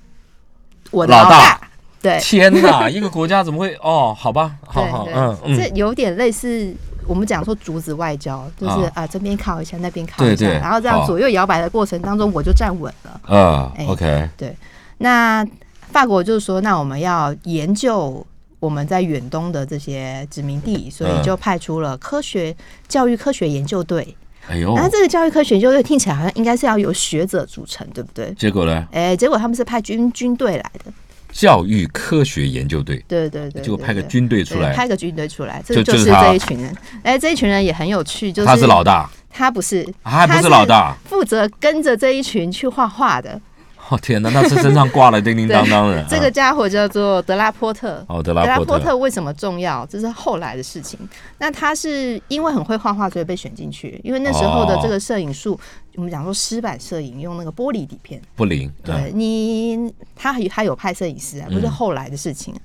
[0.89, 1.61] 我的老大，
[2.01, 2.19] 对。
[2.19, 3.75] 天哪，一个国家怎么会？
[3.81, 6.73] 哦，好吧，好好，嗯嗯，这有点类似
[7.07, 13.21] 我们讲说竹子外交，就是啊，这边靠一下，那边靠一下，然后这样左右摇摆的过程当中，我就站稳了。
[13.35, 14.55] 啊，OK，对。
[14.97, 15.45] 那
[15.91, 18.25] 法国就是说，那我们要研究。
[18.59, 22.55] 我们在远东的这些殖民地，所以就派出了科学
[22.87, 24.15] 教育科学研究队。
[24.47, 28.33] 哎呦，那这个教育科学研究队听起来好像应该是要由学者组成，对不对？
[28.35, 28.87] 结果呢？
[28.93, 30.93] 哎，结果他们是派军军队来的。
[31.33, 36.73] 教育科学研究队，对对对，结果派个军队出来，派个军队出来，这就是这一群人。
[37.01, 43.41] 哎，这一群人也很有趣，就是他是老大，他不是，他不是老大，负责跟着这一群去画画的。
[43.89, 46.03] 哦天哪，那是身上挂了叮叮当当的。
[46.09, 48.03] 这个家伙叫做德拉波特。
[48.07, 49.85] 哦，德拉波特为什么重要？
[49.85, 50.97] 这是后来的事情。
[51.37, 53.99] 那他是因为很会画画，所以被选进去。
[54.03, 55.59] 因为那时候的这个摄影术，
[55.95, 58.71] 我们讲说湿版摄影，用那个玻璃底片不灵。
[58.83, 62.55] 对你，他他有派摄影师啊，不是后来的事情。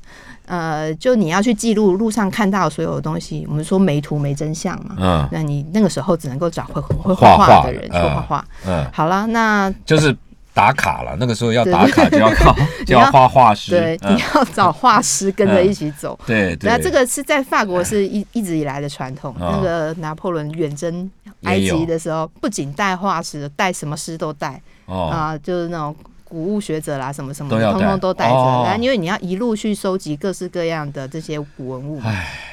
[0.47, 4.97] 呃，就你要去记录路上看到所有的东西，我们说没图没真相嘛。
[4.99, 5.29] 嗯。
[5.31, 8.45] 那你那个时候只能够找会很会画画的人去画画。
[8.67, 8.89] 嗯。
[8.93, 10.17] 好了，那就是。
[10.59, 12.53] 打卡了，那个时候要打卡就要靠
[12.85, 16.19] 就要画画师，对，你要找画师跟着一起走。
[16.27, 19.33] 对，那这个是在法国是一一直以来的传统。
[19.39, 21.09] 那个拿破仑远征
[21.45, 25.95] 埃及的时候，不仅带画师，带什么师都带啊，就是那种
[26.25, 28.35] 古物学者啦，什么什么，通通都带着。
[28.35, 32.03] 然后因为你要一路去收集各式各样的这些古文物，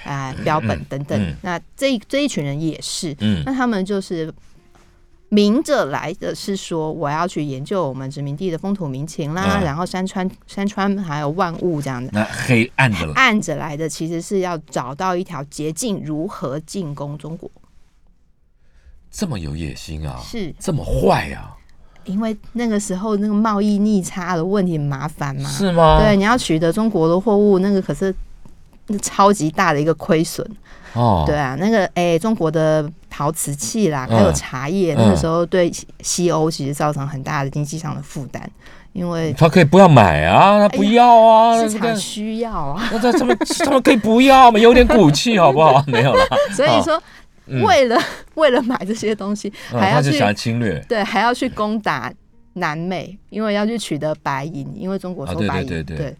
[0.05, 1.35] 哎，标本等等。
[1.41, 4.31] 那这这一群人也是，那他们就是。
[5.35, 12.09] 明着来的是说，我要去研究我们殖民地的风土民情啦，然后山川、山川还有万物这样的。
[12.13, 17.51] 那黑暗的暗着来的，其实是要找到一条捷径，如何进攻中国。
[19.11, 20.17] 这么有野心啊！
[20.23, 21.51] 是这么坏啊！
[22.05, 25.99] 因为那个时候那个贸易逆差的问题麻烦嘛，是吗？
[25.99, 28.13] 对，你要取得中国的货物，那个可是
[28.87, 30.49] 那超级大的一个亏损。
[30.93, 38.43] 哦，对啊，那个哎，中国的陶瓷器啦，还有茶叶，那个时候对西欧其实造成很大的经济上的负担，
[38.91, 45.81] 因为他可以不要买啊，他不要啊，市场需要啊，那他们他们可以不要嘛，有点骨气好不好？
[45.87, 47.01] 没有了，所以说
[47.63, 47.97] 为了
[48.33, 52.11] 为了买这些东西，还要去侵略，对，还要去攻打
[52.55, 55.95] 南美，因为要去取得白银，因为中国收白银，对对。
[55.95, 56.15] 对。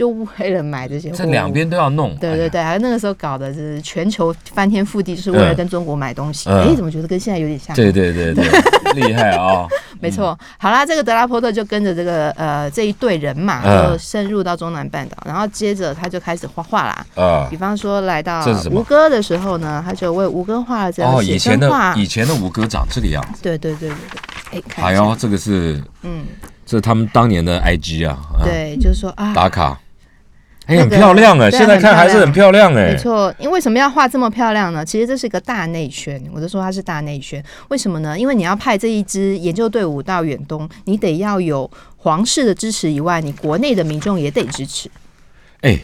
[0.00, 2.16] 就为了买这些，这两边都要弄。
[2.16, 6.48] 对对对，还有那个时候搞的是全球翻天覆地，就是为了跟中国买东西。
[6.48, 7.76] 哎，怎么觉得跟现在有点像？
[7.76, 8.42] 对对对对，
[8.96, 9.68] 厉害啊！
[10.00, 10.38] 没错。
[10.56, 17.06] 好啦，这个德拉波特就跟着这个呃这一队人马，就深入到中南半岛，然后接着他就开始画画啦。
[17.22, 21.94] 啊，比方说来到吴哥的时候呢，他就为吴哥画了这样写生画。
[21.94, 23.42] 以前的吴哥长这个样子。
[23.42, 23.96] 对对对对
[24.50, 24.62] 对。
[24.78, 26.24] 哎，哎呦，这个是嗯。
[26.64, 29.76] 这是他们当年的 IG 啊，对，就是说啊，打卡，
[30.70, 33.34] 哎，很漂亮哎，现在看还是很漂亮哎，没错。
[33.38, 34.84] 因为什么要画这么漂亮呢？
[34.84, 37.44] 其实这是一个大内宣，我就说它是大内宣。
[37.68, 38.18] 为什么呢？
[38.18, 44.88] 因为你要派这一支研究队伍到远东，你得要有皇室的支持以外，你国内的民众也得支持。
[45.62, 45.78] 哎，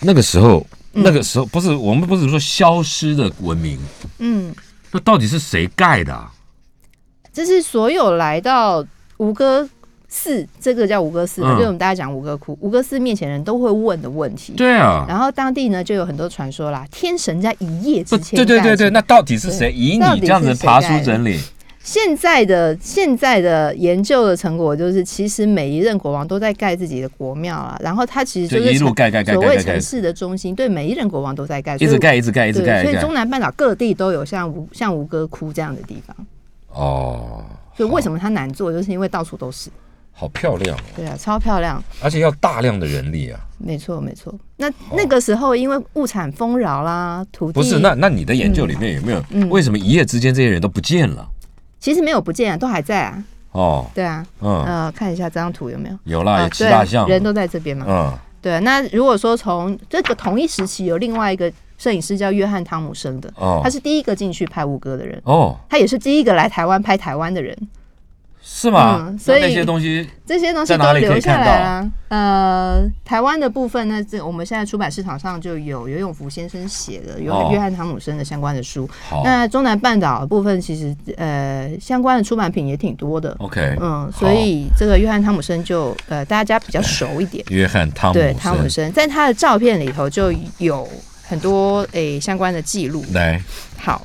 [0.00, 3.78] 那个时候，那个时候不是我们不是说消失的文明，
[4.18, 4.52] 嗯，
[4.90, 6.26] 那到底是谁盖的？
[7.32, 8.84] 这是所有来到。
[9.20, 9.68] 吴哥
[10.12, 12.58] 寺，这个叫吴哥寺，就我们大家讲吴哥窟。
[12.60, 14.52] 吴哥寺面前人都会问的问题。
[14.54, 15.06] 对啊。
[15.08, 18.36] 然后当地呢就有很多传说啦，天神在一夜之间。
[18.36, 19.72] 对对对对，那到底是谁？
[19.72, 21.38] 以你这样子爬书整理，
[21.82, 27.78] 现在的现在的研究的成果就是，其实每一任国王都在盖自己的国庙啊。
[27.80, 32.82] 然后他其实就是一路盖盖盖所谓城市的中心，对每一任国王都在盖，一直盖一直盖一直盖。
[32.82, 36.16] 所以中南半岛各地都有像吴像吴哥窟这样的地方。
[36.72, 37.44] 哦。
[37.76, 39.70] 所以为什么它难做，就是因为到处都是。
[40.12, 40.78] 好漂亮。
[40.96, 41.82] 对啊，超漂亮。
[42.02, 43.40] 而且要大量的人力啊。
[43.58, 44.34] 没错，没错。
[44.56, 49.48] 那那个时候，因为物产丰饶啦，土地不是那那你的研究里面有没有？
[49.48, 51.28] 为什么一夜之间这些人都不见了？
[51.78, 53.24] 其实没有不见，啊都还在啊。
[53.52, 55.98] 哦，对啊，嗯呃，看一下这张图有没有？
[56.04, 57.84] 有啦，有七大象，人都在这边嘛。
[57.88, 58.60] 嗯，对。
[58.60, 61.50] 那如果说从这个同一时期，有另外一个。
[61.80, 63.32] 摄影师叫约翰汤姆生的，
[63.64, 67.56] 他是第一个进去拍吴哥的人，哦，他也是第一个来台湾拍台湾的人，
[68.52, 69.14] 是吗？
[69.18, 71.90] 所以那些东西，这些东西都留下来了。
[72.08, 78.90] 呃，台湾的部分呢，这我们现在出版市场上就有游永福先生写的有约翰汤姆森的相关的书。
[79.24, 83.34] 那中南半岛部分其实呃相关的出版品也挺多的。
[83.38, 87.44] OK，嗯，所以这个约翰汤姆森就呃大家比较熟一点。
[87.48, 90.86] 约翰汤姆对汤姆森在他的照片里头就有。
[91.30, 93.40] 很多诶相关的记录，来，
[93.78, 94.04] 好，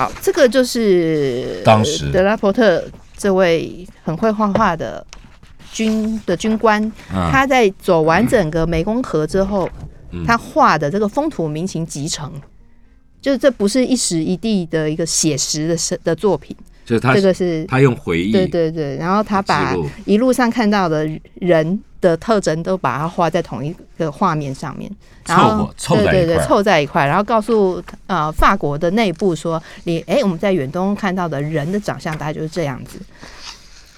[0.00, 2.10] 好，这个就是当时。
[2.10, 2.82] 德拉伯特
[3.18, 5.06] 这位很会画画的
[5.70, 6.90] 军的军官，
[7.30, 9.68] 他在走完整个湄公河之后，
[10.26, 12.32] 他画的这个风土民情集成，
[13.20, 16.56] 就是这不是一时一地的一个写实的的的作品。
[16.86, 24.90] 就是他，这个是他用回忆，对对对，然后他把一路上看到的人的特征都把它画在同一个画面上面，
[25.26, 32.98] 然后凑对对对凑在一块，然后告诉呃法国的内部说，你哎我们在远东看到的人的长相大概就是这样子，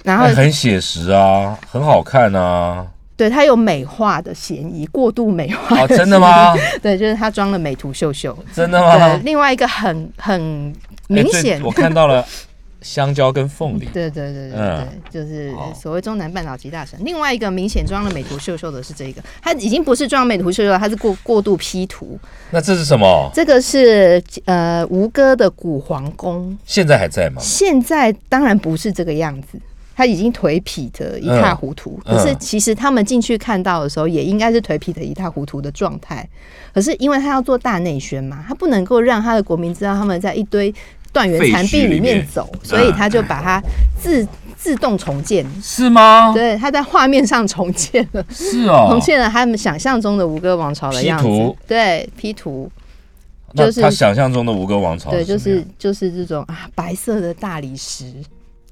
[0.02, 2.86] 然后很写实啊，很好看啊。
[3.14, 5.82] 对，它有美化的嫌疑，过度美化。
[5.82, 6.54] 哦，真的吗？
[6.82, 8.36] 对，就是他装了美图秀秀。
[8.52, 8.96] 真的吗？
[8.98, 10.74] 对，另外一个很很
[11.06, 12.24] 明显，我看到了
[12.82, 13.86] 香蕉跟凤梨。
[13.86, 16.98] 对对对对对，就是所谓中南半岛集大神。
[17.04, 22.18] 另外一个明显装了美图秀秀的是这个，它已经不是装美图秀秀，它是过过度 P 图。
[22.50, 23.30] 那这是什么？
[23.32, 27.40] 这个是呃吴哥的古皇宫，现在还在吗？
[27.40, 29.58] 现在当然不是这个样子。
[29.94, 36.26] 他已经颓圮的一塌糊涂，可是其实他们进去看到的时候，也应该是颓圮的一塌糊涂的状态。
[36.72, 40.74] 可是因为他要做大内宣嘛，他不能够让他的国民知道他们在一堆
[41.12, 43.62] 断垣残壁里面走，所以他就把它
[44.00, 46.32] 自自动重建，是吗？
[46.32, 52.70] 对，他在画面上重建了，是哦，重建了他们想象中的吴哥王朝的样子，对，P 图，
[53.54, 58.12] 就是他想象中的吴哥王朝，对，就是就是这种啊，白色的大理石。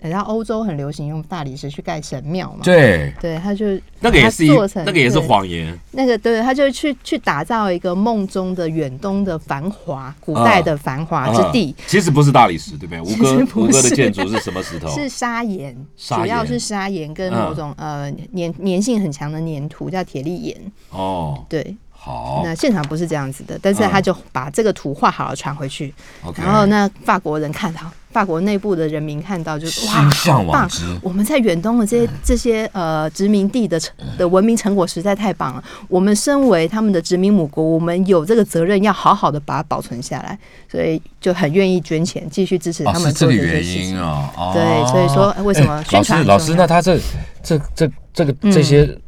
[0.08, 2.60] 然后欧洲很流行用大理石去盖神庙嘛？
[2.62, 3.66] 对，对，他就
[4.00, 4.44] 那个也是
[4.76, 5.78] 那个也是谎言。
[5.92, 11.74] 那个对，他就去去打造一个梦中的远东的繁华，古代的繁华之地。
[11.86, 13.00] 其实不是大理石，对不对？
[13.00, 14.88] 吴哥吴哥的建筑是什么石头？
[14.96, 20.56] 是砂岩，主要是砂岩跟某种呃粘粘性很强的粘土，叫铁力岩。
[20.90, 21.76] 哦，对。
[22.02, 25.92] 好，那现场不是这样子的，但是他就把这个图画好了传回去，
[26.34, 27.82] 然后那法国人看到，
[28.12, 30.68] 法国内部的人民看到，就哇，好棒！
[31.02, 33.80] 我们在远东的这些这些呃殖民地的
[34.18, 35.64] 的文明成果实在太棒了。
[35.88, 40.38] 我们身为他们的殖民母国，我们有这个责任要好好的把它保存下来，
[40.70, 44.30] 所以就很愿意捐钱继续支持他们做这些事情啊。
[44.52, 46.24] 对，所以说为什么宣传？
[46.26, 46.98] 老师，那他这
[47.42, 48.98] 这这这个这些。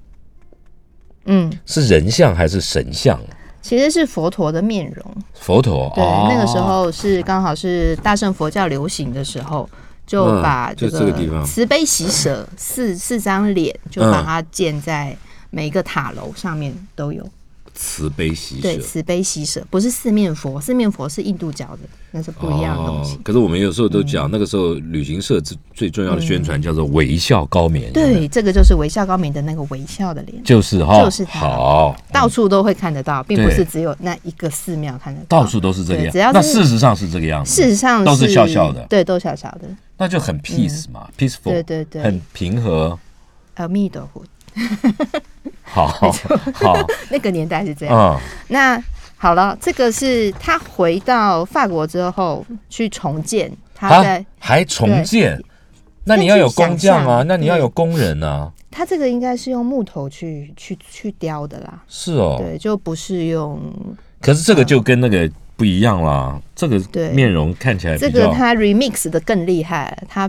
[1.25, 3.17] 嗯，是人像还是神像？
[3.63, 5.17] 其实是佛陀的面容。
[5.35, 9.69] 佛陀，对，那个时候是刚好是大乘佛教流行的时候，
[10.07, 15.17] 就把这个慈悲喜舍四四张脸，就把它建在
[15.51, 17.25] 每一个塔楼上面都有。
[17.75, 23.17] 慈悲喜舍，对，慈悲喜舍不是四面佛，四面佛是印度教的，那是不一样的东西。
[23.25, 27.93] 可是我们有时候都讲，那个时候旅行社最最重要的宣传叫做微笑高棉。
[27.93, 36.13] 对，这个就是微笑高棉的那个微笑的脸，就是哈，就是好，到处都会看得到，并不是只有那一个寺庙看得到，到处都是这个样。
[36.13, 42.99] 只要那事实上是这个样子，事实上都是笑笑的，对，都笑笑的，那就很 peace 嘛，peaceful，对对对，很平和。
[43.55, 44.23] 阿弥陀佛。
[45.65, 45.87] 好，
[46.55, 48.21] 好， 那个年代是这样。
[48.49, 48.83] 那
[49.17, 55.43] 好了，这个是他回到法国之后去重建，他在还重建。
[56.05, 58.53] 那你要有工匠啊，那你要有工人啊。
[58.71, 61.83] 他这个应该是用木头去去去雕的啦。
[61.89, 63.61] 是哦，对，就不是用。
[64.21, 66.41] 可是这个就跟那个不一样啦。
[66.55, 66.79] 这个
[67.13, 70.29] 面容看起来，这个他 remix 的更厉害，他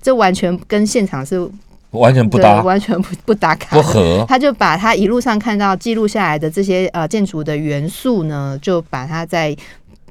[0.00, 1.50] 这完全跟现场是。
[1.92, 4.24] 完全不搭，完全不不搭卡，不合。
[4.28, 9.56] 他就把他一路上看到记录下来的这些呃建筑的元素呢，就把它在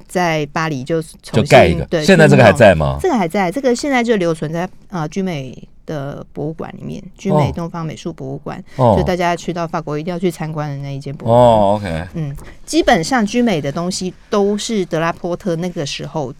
[0.08, 1.84] 在巴黎就就盖一个。
[1.84, 2.98] 对，现在这个还在吗？
[3.00, 5.56] 这个还在，这个现在就留存在呃居美
[5.86, 8.62] 的博物馆里面，居美东方美术博物馆。
[8.76, 11.40] 哦，就大家去到法国一定要去参观的那一间博物馆。
[11.40, 12.08] 哦，OK。
[12.14, 16.34] 嗯，基本上居美的东西都是德拉波特那个时候。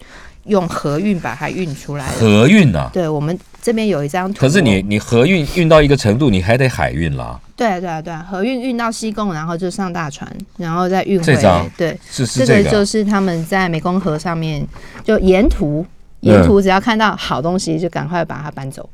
[0.45, 2.07] 用河运把它运出来。
[2.07, 2.89] 河运啊？
[2.91, 3.39] 对，我们
[3.69, 4.41] 这边有一张图。
[4.41, 7.39] 可是你你河运运到一个程度，你还得海运啦。
[7.55, 11.25] 对啊对啊对啊，河运运到西贡，然后就上大船，然后再运回。
[11.27, 14.67] 这张对，是是这个，就是他们在湄公河上面，
[15.05, 15.85] 就沿途
[16.21, 18.89] 沿途只要看到好东西，就赶快把它搬走。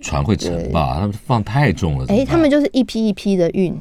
[0.00, 0.94] 船会沉吧？
[0.94, 2.06] 他们放太重了。
[2.10, 3.76] 哎，他们就是一批一批的运，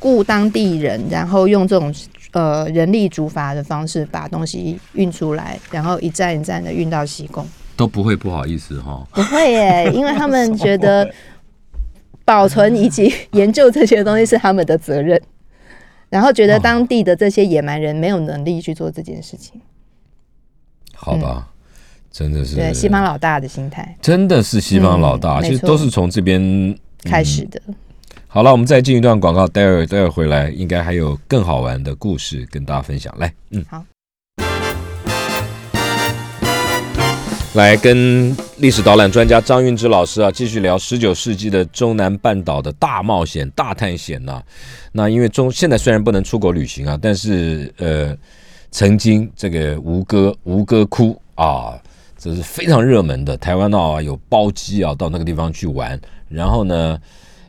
[0.00, 1.94] 雇当地人，然后用这种。
[2.32, 7.46] 呃，人力竹筏的方式把东西运出来，然后一站一站的运到西贡，
[7.76, 9.06] 都不会不好意思哈？
[9.12, 11.12] 不会耶， 因为他们觉得
[12.24, 15.20] 保存以及研究这些东西是他们的责任，
[16.08, 19.60] 然后觉得当地的这些野蛮人没有能力去做这件事情。
[20.94, 21.48] 好吧，
[22.10, 27.60] 真的是对西方老大的心态，真的是西方老大，其实都是从这边开始的。
[28.26, 33.14] 好了，我们再进一段广告，待会儿待会儿回来，应该还有更好玩的故事跟大家分享。
[33.18, 33.84] 来，嗯，好，
[37.54, 44.42] 来跟历史导览专家张运之老师啊，继续聊十九世纪的中南半岛的大冒险、大探险呐。
[44.90, 48.16] 那因为中现在虽然不能出国旅行啊，但是呃，
[48.72, 51.80] 曾经这个吴哥吴哥窟啊，
[52.18, 53.36] 这是非常热门的。
[53.36, 55.98] 台湾啊有包机啊到那个地方去玩，
[56.28, 56.98] 然后呢。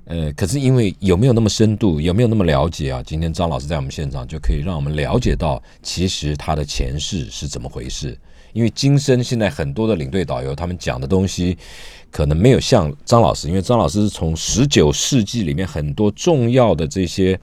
[0.07, 3.01] 呃，可是因为有没有那么深度，有没有那么了解啊？
[3.03, 8.15] 今天张老师在我们现场，就可以让我们了解到，其实他的前世是怎么回事。
[8.55, 11.57] 因为今生现在很多的领队导游，他们讲的东西，
[12.09, 17.37] 可能没有像张老师，因为张老师是从十九世纪里面很多重要的这些。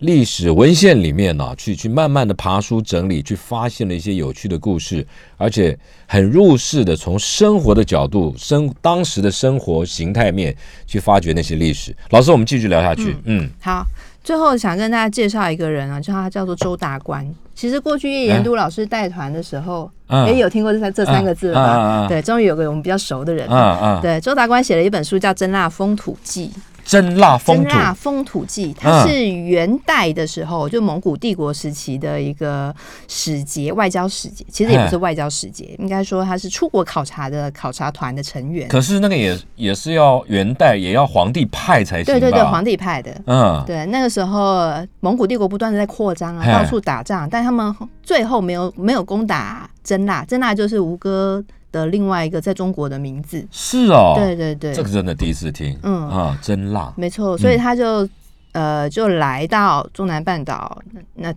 [0.00, 5.06] 历史文献里面呢，去去慢慢的爬书整理，去发现了一些有趣的故事，
[5.36, 10.56] 而且很入世的从生活的角度、生当时的生活形态面
[10.86, 11.94] 去发掘那些历史。
[12.08, 13.14] 老师，我们继续聊下去。
[13.24, 13.86] 嗯，好，
[14.22, 17.26] 最后想跟大家介绍一个人啊，叫他叫做周达官。
[17.54, 19.90] 其实过去叶延都老师带团的时候，
[20.26, 22.06] 也有听过这三这三个字了吧？
[22.08, 23.46] 对，终于有个我们比较熟的人。
[23.50, 26.50] 嗯嗯，对，周达官写了一本书叫《真腊风土记》。
[26.90, 32.74] 真腊风土，记，它是元代的时候，就蒙古帝国时期的一个
[33.06, 38.66] 使节，外交使节，其实也不是外交使节，应该说他是出国考察的考察团的成员。
[38.66, 42.06] 可是那个也也是要元代，也要皇帝派才行。
[42.06, 43.12] 对对对，皇帝派的。
[43.26, 47.72] 嗯，对，那个时候蒙古帝国不断的在扩张啊，到处打仗，但他们
[48.02, 51.44] 最后没有没有攻打真腊，真腊就是吴哥。
[51.72, 53.46] 的另外一个在中国的名字。
[53.50, 56.08] 是哦，对对对，这个真的第一次听，嗯。
[56.08, 58.08] 啊，真辣，没错，所以他就
[58.52, 60.80] 呃就来到中南半岛，
[61.14, 61.32] 那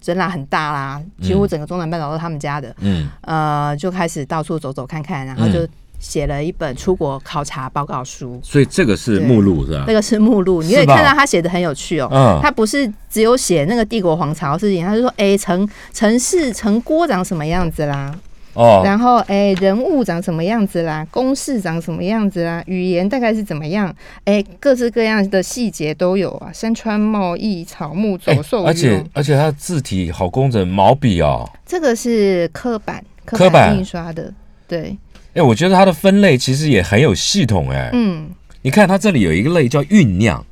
[0.00, 3.08] 真辣很大啦，几乎整个中南半岛都是他们家的，嗯。
[3.22, 5.66] 呃就开始到处走走看看，然后就
[5.98, 9.84] 写了一本出国考察报告书，所以这个是目录是吧？
[9.88, 18.14] 那个是目录，你可以看到他写的很有趣哦，嗯，他不是只有写那个帝国皇朝的事情，他就说哎城城市城郭长什么样子啦。
[18.58, 21.06] 哦，然后哎，人物长什么样子啦？
[21.12, 22.60] 公式长什么样子啦？
[22.66, 23.94] 语言大概是怎么样？
[24.24, 26.50] 哎，各式各样的细节都有啊。
[26.52, 28.64] 山川茂易，草木走兽。
[28.64, 31.48] 而且而且它的字体好工整，毛笔哦。
[31.64, 34.34] 这个是刻板刻板印刷的，
[34.66, 34.96] 对。
[35.34, 37.90] 哎，我觉得它的分类其实也很有系统哎。
[37.92, 38.28] 嗯，
[38.62, 40.44] 你看它这里有一个类叫酝酿。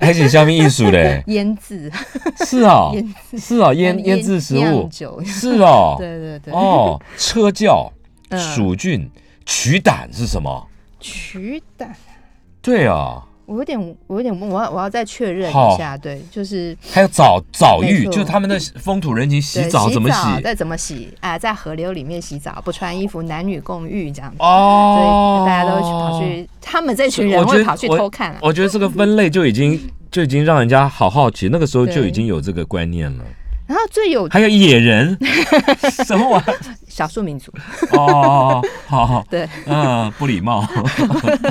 [0.00, 1.90] 还是下面艺术嘞，腌制。
[2.46, 2.90] 是啊，
[3.38, 4.88] 是啊，腌腌制食物。
[5.24, 6.54] 是 哦，对对对。
[6.54, 7.92] 哦，车轿、
[8.36, 9.10] 蜀菌、
[9.44, 10.66] 取胆是什么？
[11.00, 11.94] 取胆，
[12.62, 13.22] 对啊。
[13.50, 20.40] 我有点，我有点，我要我要再确认一下，对，就是还有澡澡浴，就是他们的风土人情，洗澡怎么洗？
[20.40, 21.12] 再怎么洗？
[21.18, 24.36] 啊，在河流里面洗澡，不穿衣服，男女共浴这样子。
[24.38, 28.36] 哦，所以大家都去跑去，他们这群人会跑去偷看。
[28.40, 29.80] 我觉得这个分类就已经
[30.12, 33.24] 就已经让人家好好奇，那个时候就已经有这个观念了。
[33.70, 35.16] 然后最有还有野人，
[36.04, 36.44] 什么玩？
[36.88, 37.52] 少数民族
[37.92, 40.66] 哦，好好对，嗯，不礼貌。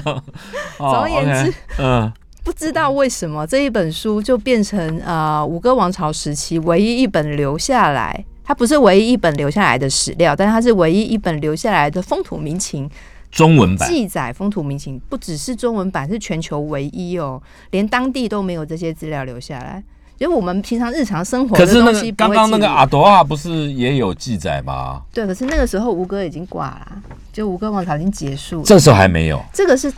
[0.77, 2.11] 总而言之，嗯，
[2.43, 12.89] 不知道为什么这一本书就变成呃五个王朝时期唯一一本留下来，它不是唯一一本留下来的史料，但是它是唯一一本留下来的风土民情
[13.31, 17.41] 中文版记载风土民情，不只是中文版，是全球唯一哦，
[17.71, 19.81] 连当地都没有这些资料留下来。
[20.19, 25.01] 因为我们平常日常生活的东西，刚刚那个阿多啊，不是也有记载吗？
[25.13, 26.87] 对，可是那个时候吴哥已经挂了，
[27.31, 28.61] 就吴哥王朝已经结束。
[28.63, 29.41] 这时候还没有。
[29.53, 29.91] 这个是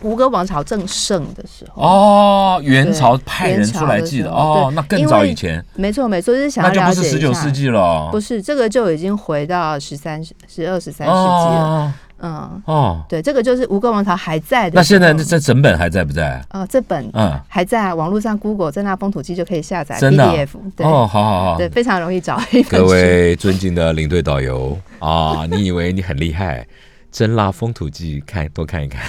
[0.00, 5.64] 吴哥王朝正盛的时候哦，元朝派人出来记的哦，那更早以前。
[5.76, 7.10] 没错没错，就是想要了解一下。
[7.10, 11.94] 十九世纪了，不是这个就已经回到十三、十二、十三世纪了。
[12.22, 14.76] 嗯哦，对，这个就是吴哥王朝还在的。
[14.76, 16.42] 那现在这整本还在不在？
[16.48, 20.48] 啊，这本嗯还在网络上，Google 在那风土记就可以下载 PDF。
[20.78, 22.40] 哦，好好好，对，非常容易找。
[22.68, 26.66] 各位尊敬的领队导游啊，你以为你很厉害？
[27.12, 29.02] 真腊风土记，看多看一看，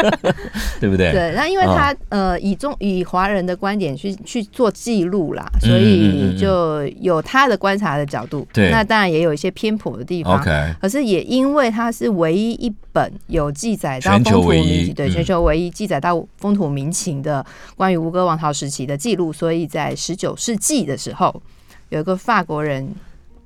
[0.78, 1.12] 对不对？
[1.12, 8.46] 对，那因为他呃以中以华人的观点去去做记录啦，所以就有他的观察的角度。
[8.52, 10.38] 对，那当然也有一些偏颇的地方。
[10.38, 17.44] OK，可是也因为它是唯一一本有记载到风土民对全球唯一记载到风土民情的
[17.76, 21.42] 关于吴哥王朝时期的记录，所以在十九世纪的时候，
[21.88, 22.94] 有一个法国人。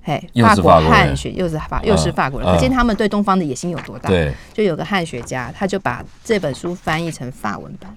[0.02, 4.08] 嘿，法国汉学又是法又是法国人，可见他们对东方的野心有多大。
[4.08, 7.94] 对，就有个汉学家，他就把这本书翻译成法文版，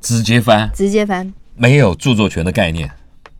[0.00, 2.88] 直接翻，直接翻，没有著作权的概念，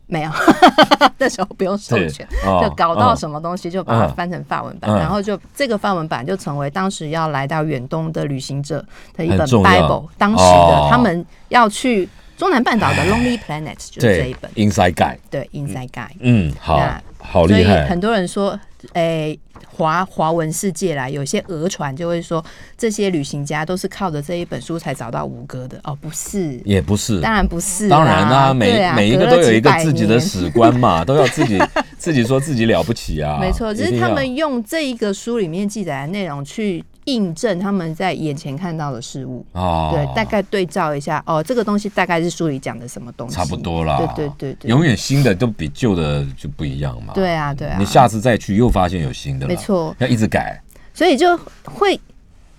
[0.06, 0.30] 没有，
[1.18, 2.26] 那时候不用授权，
[2.60, 8.84] 就搞到什么东西就把它翻成法文版，然后就这个法文版就成为当时要来到远东的旅行者
[9.14, 14.50] 的一本 Bible，当时的他们要去中南半岛的 Lonely Planet 就是这一本。
[14.54, 16.82] Inside Guide，对 Inside Guide，嗯，好。
[17.30, 17.86] 好厉害！
[17.86, 18.58] 很多人说，
[18.92, 22.44] 诶，华华文世界啦，有些讹传就会说，
[22.78, 25.78] 这些旅行家都是靠着这一本书才找到吴哥的。
[25.84, 27.88] 哦，不是，也不是，当然不是。
[27.88, 31.60] 当然啦，每每一个都有一个自己的史观嘛， 都要自己
[31.98, 33.38] 自己说自己了不起啊。
[33.40, 39.44] 没错，只是他们用这一个书里面记载的内容去印证他们在眼前看到的事物。
[39.52, 43.96] 哦，对，大概对照一下，哦，这个东西大概是书里讲的什么东西，差不多啦。
[44.14, 47.12] 对对对对，永远新的都比旧的就不一样嘛。
[47.14, 50.60] 对啊对啊，你下次再去又发现有新的，没错，要一直改，
[50.94, 51.98] 所以就会。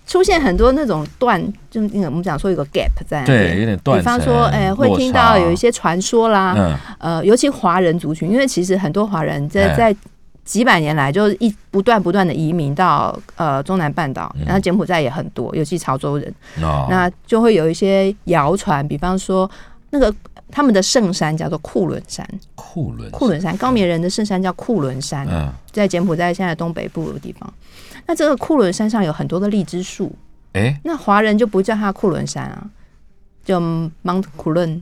[0.06, 1.38] 出现很多那种断，
[1.70, 3.98] 就那个我们讲说有个 gap 在，对，有点断。
[3.98, 9.94] 比方说，哎，会听到有一些传说啦，呃，尤其华人族群，因为其实很多华人在在
[10.48, 19.48] 几百年来就是一不断不断的移民到呃中南半岛，然后柬埔寨也很多，尤其潮州人，那就会有一些谣传，比方说
[19.90, 20.12] 那个
[20.50, 25.28] 他们的圣山叫做库伦山，库伦库伦山高棉人的圣山叫库伦山，
[25.70, 27.52] 在柬埔寨现在东北部的地方。
[28.06, 30.10] 那这个库伦山上有很多的荔枝树，
[30.54, 32.66] 哎，那华人就不叫它库伦山啊，
[33.44, 33.60] 叫
[34.02, 34.80] Mount 库伦，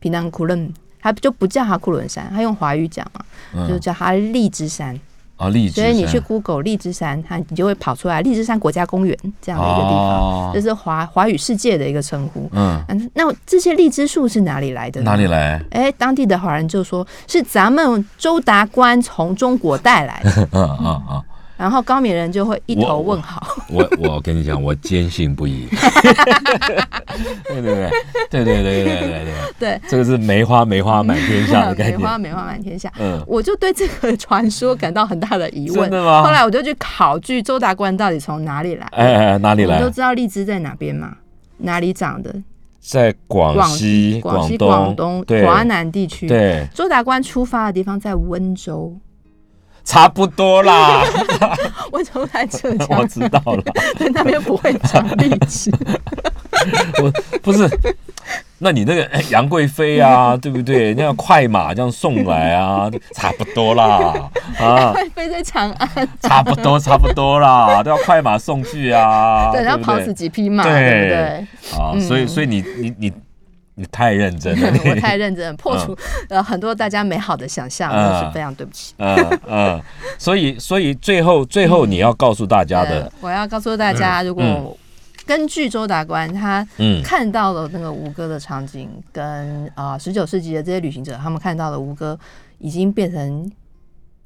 [0.00, 4.98] 平南库伦，他就不叫哈库伦山，他用华语讲嘛，就叫它荔枝山
[5.36, 5.80] 啊，荔枝。
[5.80, 12.48] 所以你去 Google 荔枝山，它你就会跑出来荔枝山国家公园这样的一个地方，这是华华语世界的一个称呼。
[12.52, 12.80] 嗯，
[13.14, 15.02] 那这些荔枝树是哪里来的？
[15.02, 15.60] 哪里来？
[15.70, 20.48] 哎，当地的华人就说是咱们周达官从中国带来的。
[20.52, 21.22] 嗯嗯嗯。
[21.62, 23.40] 然后高敏人就会一头问号。
[23.68, 25.68] 我我跟你讲，我坚信不疑。
[27.46, 27.90] 对对对
[28.28, 32.00] 对对对对对对对，这个是梅花梅花满天下的概念。
[32.00, 32.92] 梅花梅花满天下。
[32.98, 35.88] 嗯，我就对这个传说感到很大的疑问。
[35.88, 36.24] 真的吗？
[36.24, 38.84] 后来我就去考据周大官到底从哪里来。
[38.90, 39.76] 哎哎，哪里来？
[39.78, 41.16] 你都知道荔枝在哪边吗？
[41.58, 42.34] 哪里长的？
[42.80, 46.26] 在广西、广西、广东、华南地区。
[46.26, 48.92] 对，周大官出发的地方在温州。
[49.84, 51.02] 差不多啦，
[51.92, 53.62] 我从来浙江，我知道了，
[54.14, 55.70] 那边不会长荔枝。
[57.02, 57.10] 我
[57.42, 57.68] 不是，
[58.58, 60.94] 那你那个杨贵妃啊，对不对？
[60.94, 64.30] 那样快马这样送来啊，差不多啦。
[64.58, 69.50] 啊，贵妃在长安，差不多，差不多啦，都要快马送去啊。
[69.52, 70.78] 对，要跑死几匹马，对不
[71.08, 71.78] 对？
[71.80, 73.12] 啊，所以，所以你，你，你。
[73.74, 75.96] 你太认真了， 我太认真，破除
[76.28, 78.94] 呃很多大家美好的想象，是非常对不起。
[78.98, 79.82] 嗯嗯，
[80.18, 84.76] 所以所以最后最后你要告诉大家的，我要告诉大家，如果
[85.24, 86.66] 根据周达官他
[87.02, 92.18] 看到了那个吴哥的场景，跟啊十九世纪的这些旅行者他们看到了吴哥
[92.58, 93.50] 已经变成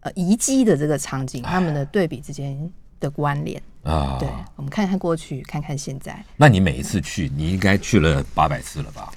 [0.01, 2.69] 呃遗迹的这个场景，他们的对比之间
[2.99, 3.63] 的关联。
[3.85, 6.19] 啊，对，我们看看过去，看看现在。
[6.37, 9.13] 那你每一次去，你应该去了八百次了吧？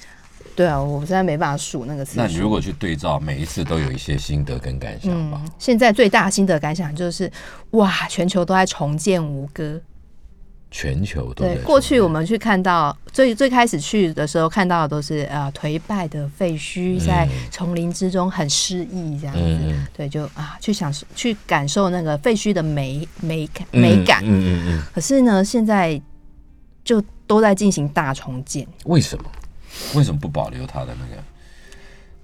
[0.60, 2.20] 对啊，我现在没办法数那个次数。
[2.20, 5.42] 那你如果去对照，每一次都有一些心得跟感想吧。
[5.58, 7.32] 现在最大的心得感想就是，
[7.70, 9.80] 哇，全球都在重建吴哥。
[10.70, 11.56] 全球都对。
[11.64, 19.76] 过去我们去看到最最开始去的时候看到的都是呃颓败的废墟，在丛林之中很失意这样子。
[19.96, 24.22] 对，就啊去享受去感受那个废墟的美美感美感。
[24.26, 24.84] 嗯嗯嗯。
[24.94, 26.00] 可是呢，现在
[26.84, 28.68] 就都在进行大重建。
[28.84, 29.24] 为什么？
[29.96, 31.24] 为什么不保留它的那个？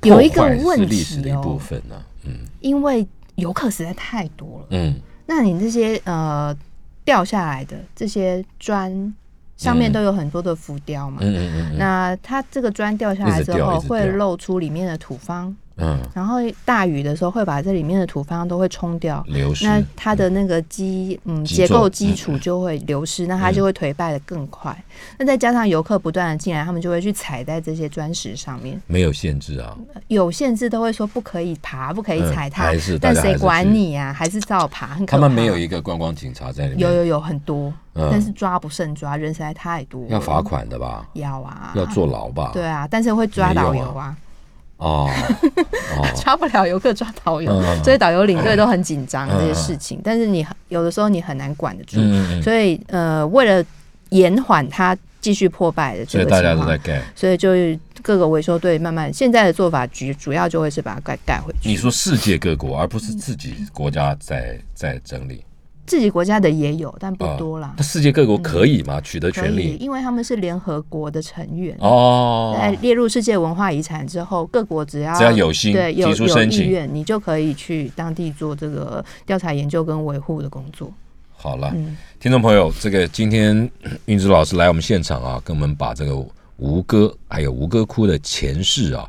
[0.09, 1.95] 有一个问题，哦史的一部分呢？
[2.25, 4.67] 嗯，因为游客实在太多了。
[4.69, 4.95] 嗯，
[5.25, 6.55] 那你这些呃
[7.03, 9.13] 掉下来的这些砖
[9.57, 11.17] 上面都有很多的浮雕嘛？
[11.21, 11.77] 嗯嗯嗯。
[11.77, 15.55] 那它这个砖掉下来之后，会露出里面的土方。
[15.77, 19.65] 嗯，然后大雨的时候会把这里面的土方都会冲掉，流失。
[19.65, 24.75] 那它的那个基嗯结构基础就会流失，那它就会颓败的更快。
[25.17, 28.81] 那再加上游客不断的进来，他们就会去踩在这些砖石上面。
[28.87, 29.75] 没有限制啊？
[30.07, 32.71] 有限制都会说不可以爬，不可以踩它。
[33.01, 34.13] 但谁管你呀？
[34.13, 34.97] 还是照爬。
[35.05, 36.79] 他们没有一个观光警察在里面。
[36.79, 40.05] 有有有很多，但是抓不胜抓，人实在太多。
[40.07, 41.05] 要罚款的吧？
[41.13, 41.73] 要啊。
[41.75, 42.51] 要坐牢吧？
[42.53, 44.15] 对啊，但是会抓导游啊。
[44.77, 45.09] 哦，
[46.21, 47.51] 抓不了游客，抓导游，
[47.83, 50.01] 所以导游领队都很紧张这些事情。
[50.03, 51.97] 但是你有的时候你很难管得住，
[52.41, 53.63] 所以呃，为了
[54.09, 56.67] 延缓它继续破败的这个情况，
[57.15, 57.49] 所以就
[58.01, 61.69] 各个维修队慢慢现在的做法，主主要就会是把它盖盖回去。
[61.69, 65.43] 你说世界各国，而不是自己国家在在整理。
[65.85, 67.73] 自己国家的也有，但不多啦。
[67.77, 68.99] 那世界各国可以吗？
[69.01, 69.77] 取得权利？
[69.79, 72.55] 因为他们是联合国的成员哦。
[72.57, 80.91] 在列入世界文化遗产之后，各国只要只要有心，对有有意愿，你就可以去当地做这个调查研究跟维护的工作。
[81.35, 81.71] 好了，
[82.19, 83.69] 听众朋友，这个今天
[84.05, 86.15] 运之老师来我们现场啊，跟我们把这个
[86.57, 89.07] 吴哥还有吴哥窟的前世啊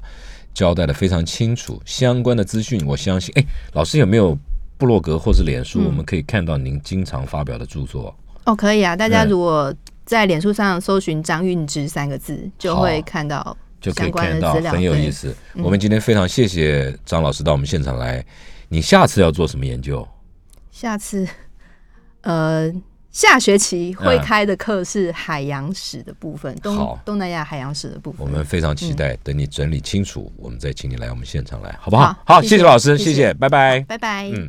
[0.53, 4.37] 交代的非常清楚，相关的资讯，我相信，哎，老师有没有？
[4.79, 8.14] 布洛格或是脸书，我们可以看到您经常发表的著作。
[8.45, 9.74] 哦，可以啊，大家如果
[10.05, 15.35] 在脸书上搜寻“张运之”三个字，就会看到就可以看到很有意思。
[15.55, 18.24] 我们今天非常谢谢张老师到我们现场来。
[18.68, 20.07] 你下次要做什么研究？
[20.72, 21.27] 下次，
[22.22, 22.70] 呃，
[23.12, 28.27] 下学期会开的课是海洋史的部分，东东南亚海洋史的部分。
[28.27, 32.14] 我们非常期待，等你整理清楚，我们再请你来我们现场来，好不好？
[32.27, 34.45] 好，谢谢老师，谢谢，拜拜，拜拜，嗯。